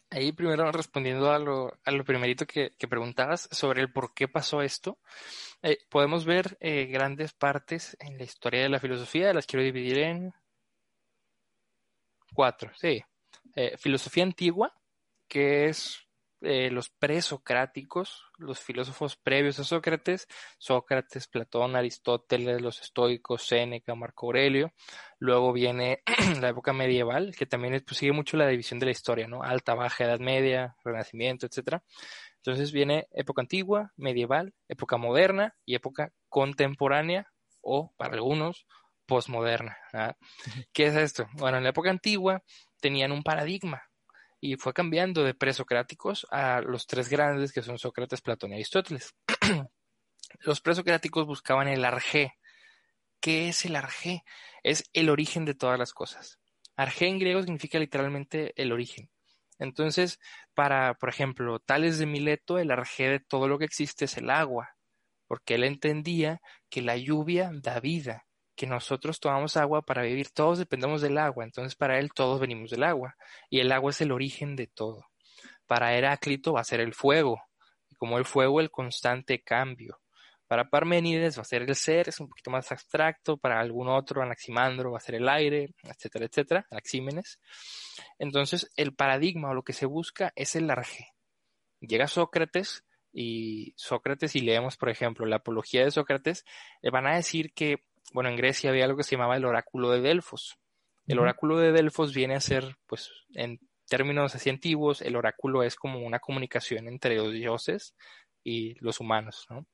[0.10, 4.62] Ahí primero respondiendo a lo, a lo primerito que, preguntabas sobre el por qué pasó
[4.62, 5.00] esto,
[5.62, 10.00] eh, podemos ver eh, grandes partes en la historia de la filosofía, las quiero dividir
[10.00, 10.34] en
[12.34, 13.04] cuatro, sí.
[13.56, 14.74] Eh, filosofía antigua,
[15.28, 16.03] que es
[16.44, 20.28] eh, los presocráticos, los filósofos previos a Sócrates,
[20.58, 24.74] Sócrates, Platón, Aristóteles, los estoicos, Séneca, Marco Aurelio.
[25.20, 26.04] Luego viene
[26.42, 29.42] la época medieval, que también pues, sigue mucho la división de la historia, ¿no?
[29.44, 31.84] Alta, baja, Edad Media, Renacimiento, etcétera.
[32.38, 37.32] Entonces viene época antigua, medieval, época moderna y época contemporánea
[37.62, 38.68] o, para algunos,
[39.06, 39.78] postmoderna.
[39.94, 40.18] ¿ah?
[40.74, 41.28] ¿Qué es esto?
[41.34, 42.44] Bueno, en la época antigua
[42.82, 43.84] tenían un paradigma,
[44.44, 49.16] y fue cambiando de presocráticos a los tres grandes que son Sócrates, Platón y Aristóteles.
[50.42, 52.34] los presocráticos buscaban el arjé.
[53.22, 54.26] ¿Qué es el arjé?
[54.62, 56.40] Es el origen de todas las cosas.
[56.76, 59.10] Arge en griego significa literalmente el origen.
[59.60, 60.20] Entonces,
[60.54, 64.30] para, por ejemplo, Tales de Mileto, el arge de todo lo que existe es el
[64.30, 64.76] agua,
[65.26, 68.26] porque él entendía que la lluvia da vida,
[68.64, 72.70] que nosotros tomamos agua para vivir, todos dependemos del agua, entonces para él todos venimos
[72.70, 73.18] del agua,
[73.50, 75.06] y el agua es el origen de todo.
[75.68, 77.44] Para Heráclito va a ser el fuego,
[77.90, 80.00] y como el fuego el constante cambio.
[80.48, 84.22] Para Parménides va a ser el ser, es un poquito más abstracto, para algún otro,
[84.22, 87.42] Anaximandro, va a ser el aire, etcétera, etcétera, Anaxímenes.
[88.18, 91.10] Entonces, el paradigma o lo que se busca es el arge.
[91.82, 96.46] Llega Sócrates, y Sócrates, y leemos, por ejemplo, la apología de Sócrates,
[96.82, 99.92] le van a decir que, bueno, en Grecia había algo que se llamaba el oráculo
[99.92, 100.58] de Delfos.
[101.08, 105.76] El oráculo de Delfos viene a ser, pues, en términos así antiguos, el oráculo es
[105.76, 107.96] como una comunicación entre los dioses
[108.44, 109.66] y los humanos, ¿no?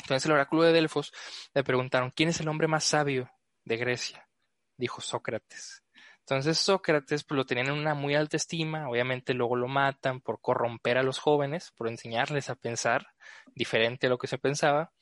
[0.00, 1.12] Entonces el oráculo de Delfos
[1.54, 3.30] le preguntaron, ¿quién es el hombre más sabio
[3.64, 4.28] de Grecia?
[4.76, 5.82] Dijo Sócrates.
[6.20, 10.40] Entonces Sócrates pues, lo tenían en una muy alta estima, obviamente luego lo matan por
[10.40, 13.08] corromper a los jóvenes, por enseñarles a pensar
[13.54, 14.92] diferente a lo que se pensaba,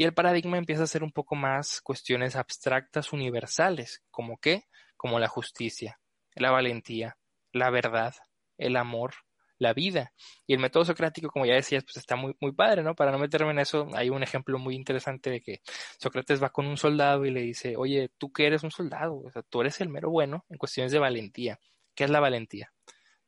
[0.00, 4.64] y el paradigma empieza a ser un poco más cuestiones abstractas universales, como qué,
[4.96, 6.00] como la justicia,
[6.34, 7.18] la valentía,
[7.52, 8.14] la verdad,
[8.56, 9.12] el amor,
[9.58, 10.14] la vida.
[10.46, 12.94] Y el método socrático, como ya decías, pues está muy, muy padre, ¿no?
[12.94, 15.60] Para no meterme en eso, hay un ejemplo muy interesante de que
[15.98, 19.30] Sócrates va con un soldado y le dice, oye, tú que eres un soldado, o
[19.30, 21.60] sea, tú eres el mero bueno en cuestiones de valentía.
[21.94, 22.72] ¿Qué es la valentía?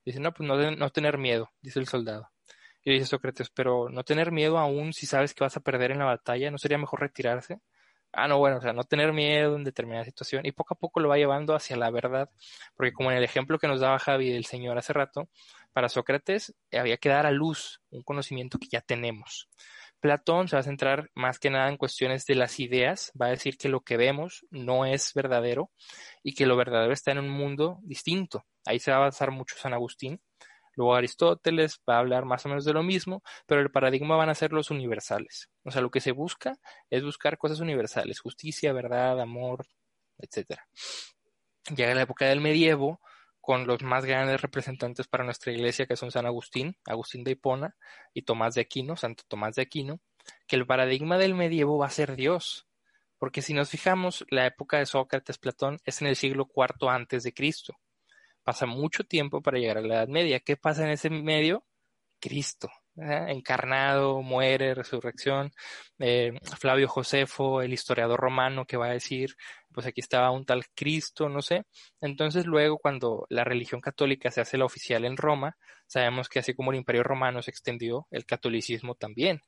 [0.06, 2.31] Dice, no, pues no, no tener miedo, dice el soldado.
[2.84, 5.98] Y dice Sócrates, pero no tener miedo aún si sabes que vas a perder en
[5.98, 7.60] la batalla, ¿no sería mejor retirarse?
[8.12, 11.00] ah, no, bueno, o sea, no tener miedo en determinada situación y poco a poco
[11.00, 12.30] lo va llevando hacia la verdad,
[12.76, 15.28] porque como en el ejemplo que nos daba Javi del Señor hace rato,
[15.72, 19.48] para Sócrates había que dar a luz un conocimiento que ya tenemos.
[20.00, 23.30] Platón se va a centrar más que nada en cuestiones de las ideas, va a
[23.30, 25.70] decir que lo que vemos no es verdadero
[26.24, 28.44] y que lo verdadero está en un mundo distinto.
[28.66, 30.20] Ahí se va a basar mucho San Agustín,
[30.74, 34.28] Luego Aristóteles va a hablar más o menos de lo mismo, pero el paradigma van
[34.28, 35.50] a ser los universales.
[35.64, 36.58] O sea, lo que se busca
[36.90, 39.66] es buscar cosas universales, justicia, verdad, amor,
[40.18, 40.60] etc.
[41.76, 43.00] Llega la época del medievo
[43.40, 47.76] con los más grandes representantes para nuestra iglesia, que son San Agustín, Agustín de Hipona
[48.14, 50.00] y Tomás de Aquino, Santo Tomás de Aquino,
[50.46, 52.68] que el paradigma del medievo va a ser Dios.
[53.18, 57.24] Porque si nos fijamos, la época de Sócrates, Platón, es en el siglo IV antes
[57.24, 57.76] de Cristo
[58.42, 60.40] pasa mucho tiempo para llegar a la Edad Media.
[60.40, 61.64] ¿Qué pasa en ese medio?
[62.20, 65.52] Cristo, encarnado, muere, resurrección.
[65.98, 69.36] Eh, Flavio Josefo, el historiador romano, que va a decir,
[69.72, 71.64] pues aquí estaba un tal Cristo, no sé.
[72.00, 76.54] Entonces luego cuando la religión católica se hace la oficial en Roma, sabemos que así
[76.54, 79.42] como el imperio romano se extendió, el catolicismo también.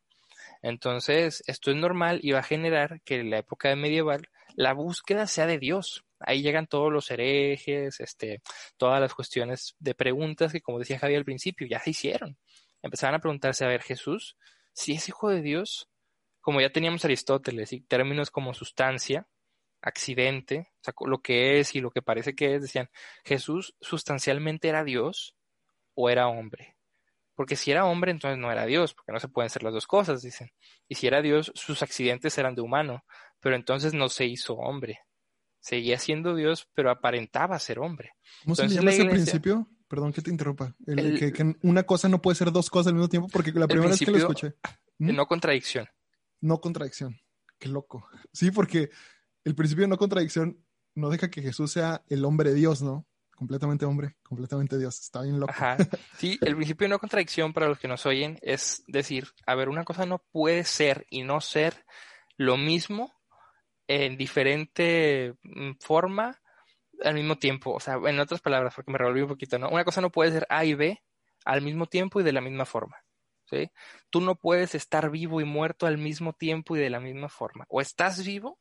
[0.62, 5.26] Entonces, esto es normal y va a generar que en la época medieval la búsqueda
[5.26, 8.42] sea de Dios, ahí llegan todos los herejes, este,
[8.76, 12.38] todas las cuestiones de preguntas que, como decía Javier al principio, ya se hicieron.
[12.82, 14.36] Empezaban a preguntarse, a ver, Jesús,
[14.72, 15.88] si es hijo de Dios,
[16.40, 19.26] como ya teníamos Aristóteles y términos como sustancia,
[19.80, 22.90] accidente, o sea, lo que es y lo que parece que es, decían,
[23.24, 25.36] Jesús sustancialmente era Dios
[25.94, 26.76] o era hombre.
[27.34, 29.86] Porque si era hombre, entonces no era Dios, porque no se pueden ser las dos
[29.86, 30.52] cosas, dicen.
[30.88, 33.04] Y si era Dios, sus accidentes eran de humano,
[33.40, 35.00] pero entonces no se hizo hombre
[35.64, 38.12] seguía siendo Dios, pero aparentaba ser hombre.
[38.42, 39.66] ¿Cómo se llama ese principio?
[39.88, 40.76] Perdón que te interrumpa.
[40.84, 43.98] que, una cosa no puede ser dos cosas al mismo tiempo, porque la primera vez
[43.98, 44.54] que lo escuché.
[44.98, 45.16] ¿Mm?
[45.16, 45.88] No contradicción.
[46.42, 47.18] No contradicción.
[47.58, 48.06] Qué loco.
[48.30, 48.90] Sí, porque
[49.42, 50.62] el principio de no contradicción
[50.94, 53.06] no deja que Jesús sea el hombre Dios, ¿no?
[53.34, 55.00] Completamente hombre, completamente Dios.
[55.00, 55.52] Está bien loco.
[55.52, 55.78] Ajá.
[56.18, 59.70] Sí, el principio de no contradicción para los que nos oyen es decir, a ver,
[59.70, 61.86] una cosa no puede ser y no ser
[62.36, 63.14] lo mismo
[63.86, 66.40] en diferente mm, forma
[67.02, 67.72] al mismo tiempo.
[67.72, 69.68] O sea, en otras palabras, porque me revolví un poquito, ¿no?
[69.68, 71.02] Una cosa no puede ser A y B
[71.44, 72.96] al mismo tiempo y de la misma forma.
[73.50, 73.70] ¿sí?
[74.10, 77.66] Tú no puedes estar vivo y muerto al mismo tiempo y de la misma forma.
[77.68, 78.58] O estás vivo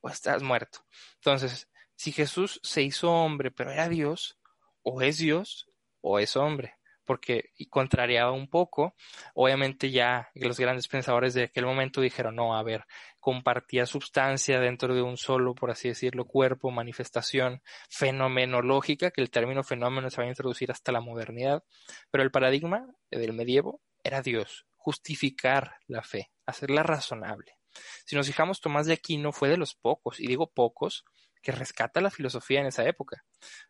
[0.00, 0.80] o estás muerto.
[1.16, 4.38] Entonces, si Jesús se hizo hombre, pero era Dios,
[4.82, 5.68] o es Dios
[6.00, 6.75] o es hombre
[7.06, 8.94] porque contrariaba un poco.
[9.34, 12.84] Obviamente ya los grandes pensadores de aquel momento dijeron, no, a ver,
[13.20, 19.62] compartía sustancia dentro de un solo, por así decirlo, cuerpo, manifestación fenomenológica, que el término
[19.62, 21.64] fenómeno se va a introducir hasta la modernidad,
[22.10, 27.58] pero el paradigma del medievo era Dios, justificar la fe, hacerla razonable.
[28.04, 31.04] Si nos fijamos, Tomás de Aquino fue de los pocos, y digo pocos,
[31.42, 33.24] que rescata la filosofía en esa época,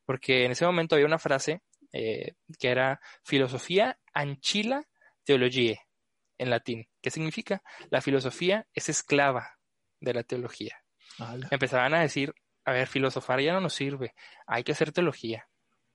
[0.06, 1.62] porque en ese momento había una frase
[1.92, 4.84] eh, que era filosofía anchila
[5.24, 5.80] teologie
[6.38, 6.88] en latín.
[7.00, 7.62] ¿Qué significa?
[7.90, 9.58] La filosofía es esclava
[10.00, 10.82] de la teología.
[11.50, 12.34] Empezaban a decir
[12.66, 14.14] a ver, filosofar ya no nos sirve,
[14.46, 15.48] hay que hacer teología.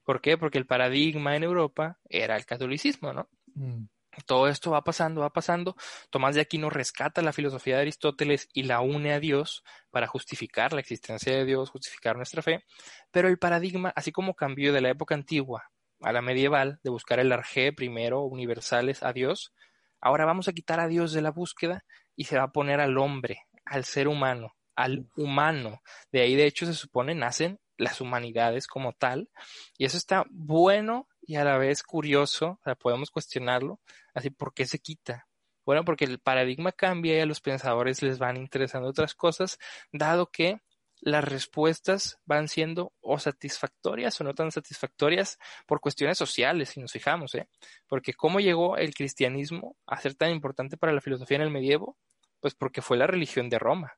[0.04, 0.38] ¿Por qué?
[0.38, 3.30] Porque el paradigma en Europa era el catolicismo, ¿no?
[3.54, 3.86] Mm.
[4.26, 5.76] Todo esto va pasando, va pasando.
[6.10, 10.74] Tomás de Aquino rescata la filosofía de Aristóteles y la une a Dios para justificar
[10.74, 12.64] la existencia de Dios, justificar nuestra fe.
[13.12, 15.72] Pero el paradigma, así como cambió de la época antigua
[16.02, 19.54] a la medieval, de buscar el arjé primero, universales, a Dios,
[20.00, 21.86] ahora vamos a quitar a Dios de la búsqueda
[22.16, 25.82] y se va a poner al hombre, al ser humano, al humano.
[26.12, 29.30] De ahí, de hecho, se supone nacen las humanidades como tal.
[29.78, 33.80] Y eso está bueno y a la vez curioso, o sea, podemos cuestionarlo,
[34.14, 35.28] así, ¿por qué se quita?
[35.66, 39.60] Bueno, porque el paradigma cambia y a los pensadores les van interesando otras cosas,
[39.92, 40.60] dado que
[41.02, 46.92] las respuestas van siendo o satisfactorias o no tan satisfactorias por cuestiones sociales, si nos
[46.92, 47.50] fijamos, ¿eh?
[47.88, 51.98] Porque cómo llegó el cristianismo a ser tan importante para la filosofía en el medievo,
[52.40, 53.94] pues porque fue la religión de Roma.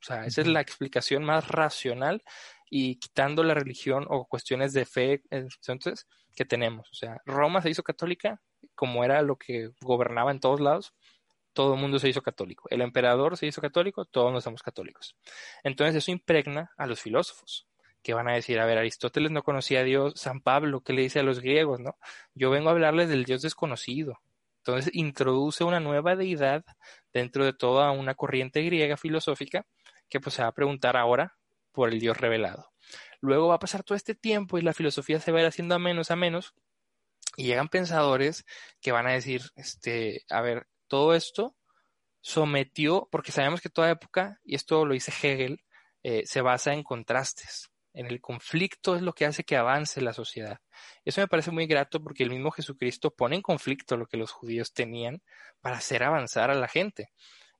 [0.00, 2.22] O sea, esa es la explicación más racional
[2.70, 6.88] y quitando la religión o cuestiones de fe entonces que tenemos.
[6.90, 8.40] O sea, Roma se hizo católica
[8.74, 10.94] como era lo que gobernaba en todos lados,
[11.56, 12.68] todo el mundo se hizo católico.
[12.70, 15.16] El emperador se hizo católico, todos nos somos católicos.
[15.64, 17.66] Entonces eso impregna a los filósofos
[18.02, 21.00] que van a decir, a ver, Aristóteles no conocía a Dios, San Pablo, ¿qué le
[21.00, 21.80] dice a los griegos?
[21.80, 21.96] ¿no?
[22.34, 24.20] Yo vengo a hablarles del Dios desconocido.
[24.58, 26.62] Entonces introduce una nueva deidad
[27.14, 29.66] dentro de toda una corriente griega filosófica
[30.10, 31.38] que pues se va a preguntar ahora
[31.72, 32.70] por el Dios revelado.
[33.22, 35.74] Luego va a pasar todo este tiempo y la filosofía se va a ir haciendo
[35.74, 36.54] a menos a menos
[37.36, 38.44] y llegan pensadores
[38.82, 41.56] que van a decir, este, a ver, todo esto
[42.20, 45.60] sometió, porque sabemos que toda época, y esto lo dice Hegel,
[46.02, 47.70] eh, se basa en contrastes.
[47.92, 50.60] En el conflicto es lo que hace que avance la sociedad.
[51.04, 54.32] Eso me parece muy grato porque el mismo Jesucristo pone en conflicto lo que los
[54.32, 55.22] judíos tenían
[55.60, 57.10] para hacer avanzar a la gente.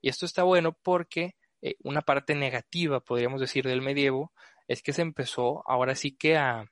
[0.02, 4.32] Y esto está bueno porque eh, una parte negativa, podríamos decir, del medievo
[4.68, 6.66] es que se empezó ahora sí que a,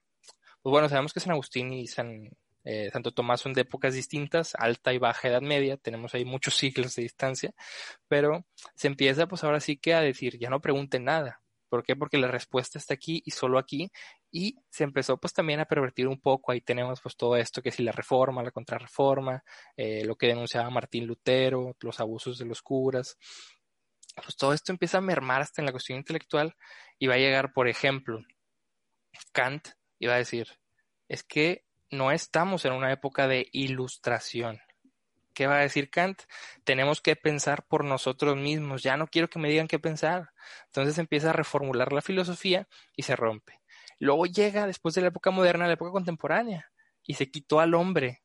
[0.62, 2.30] pues bueno, sabemos que San Agustín y San,
[2.64, 6.54] eh, Santo Tomás son de épocas distintas, alta y baja Edad Media, tenemos ahí muchos
[6.56, 7.54] siglos de distancia,
[8.08, 11.40] pero se empieza pues ahora sí que a decir, ya no pregunten nada.
[11.68, 11.96] ¿Por qué?
[11.96, 13.90] Porque la respuesta está aquí y solo aquí.
[14.30, 16.52] Y se empezó pues también a pervertir un poco.
[16.52, 19.42] Ahí tenemos pues todo esto que si la reforma, la contrarreforma,
[19.76, 23.16] eh, lo que denunciaba Martín Lutero, los abusos de los curas
[24.22, 26.54] pues todo esto empieza a mermar hasta en la cuestión intelectual
[26.98, 28.20] y va a llegar, por ejemplo,
[29.32, 30.48] Kant y va a decir,
[31.08, 34.61] es que no estamos en una época de ilustración.
[35.35, 36.22] ¿Qué va a decir Kant?
[36.62, 38.82] Tenemos que pensar por nosotros mismos.
[38.82, 40.30] Ya no quiero que me digan qué pensar.
[40.66, 43.61] Entonces empieza a reformular la filosofía y se rompe.
[43.99, 46.70] Luego llega, después de la época moderna, la época contemporánea,
[47.03, 48.22] y se quitó al hombre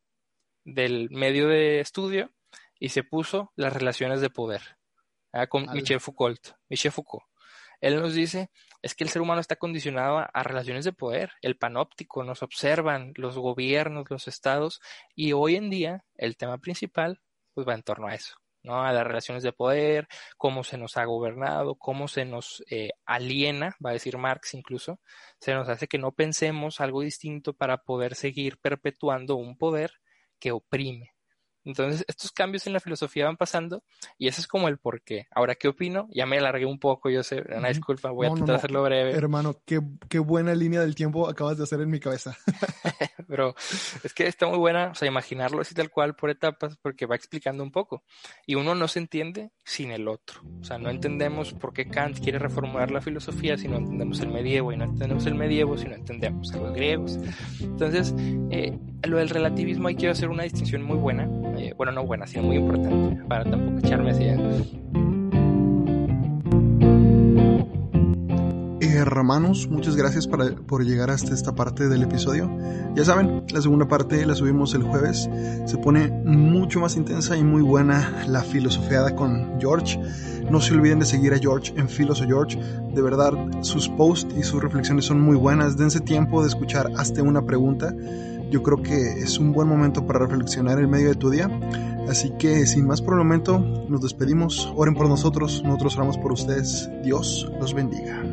[0.63, 2.31] del medio de estudio
[2.79, 4.77] y se puso las relaciones de poder.
[5.31, 6.55] Ah, con Michel Foucault.
[6.69, 7.25] Michel Foucault.
[7.81, 8.49] Él nos dice,
[8.81, 13.13] es que el ser humano está condicionado a, relaciones de poder, el panóptico, nos observan
[13.15, 14.81] los gobiernos, los estados,
[15.15, 17.21] y hoy en día el tema principal
[17.53, 18.83] pues va en torno a eso, ¿no?
[18.83, 20.07] A las relaciones de poder,
[20.37, 24.99] cómo se nos ha gobernado, cómo se nos eh, aliena, va a decir Marx incluso,
[25.39, 29.93] se nos hace que no pensemos algo distinto para poder seguir perpetuando un poder
[30.39, 31.11] que oprime,
[31.65, 33.83] entonces, estos cambios en la filosofía van pasando
[34.17, 35.27] y ese es como el porqué.
[35.31, 36.07] Ahora, ¿qué opino?
[36.11, 39.11] Ya me alargué un poco, yo sé, una disculpa, voy a tratar de hacerlo breve.
[39.11, 42.37] Hermano, qué, qué, buena línea del tiempo acabas de hacer en mi cabeza.
[43.27, 43.55] Pero
[44.03, 47.15] es que está muy buena, o sea, imaginarlo así tal cual por etapas porque va
[47.15, 48.03] explicando un poco.
[48.45, 50.41] Y uno no se entiende sin el otro.
[50.61, 54.29] O sea, no entendemos por qué Kant quiere reformular la filosofía si no entendemos el
[54.29, 57.19] medievo y no entendemos el medievo si no entendemos a los griegos.
[57.61, 58.13] Entonces,
[58.49, 61.29] eh, lo del relativismo ahí quiero hacer una distinción muy buena
[61.59, 64.25] eh, bueno, no buena, sino muy importante, para tampoco echarme así.
[69.09, 72.49] hermanos, muchas gracias por llegar hasta esta parte del episodio.
[72.95, 75.29] Ya saben, la segunda parte la subimos el jueves.
[75.65, 79.99] Se pone mucho más intensa y muy buena la filosofiada con George.
[80.49, 82.59] No se olviden de seguir a George en Filoso George.
[82.93, 83.31] De verdad,
[83.61, 85.77] sus posts y sus reflexiones son muy buenas.
[85.77, 87.93] Dense tiempo de escuchar hasta una pregunta
[88.49, 91.49] yo creo que es un buen momento para reflexionar en medio de tu día.
[92.07, 94.71] Así que sin más por el momento, nos despedimos.
[94.75, 96.89] Oren por nosotros, nosotros oramos por ustedes.
[97.03, 98.23] Dios los bendiga.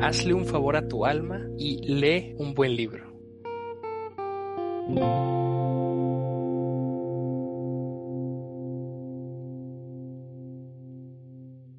[0.00, 3.14] Hazle un favor a tu alma y lee un buen libro.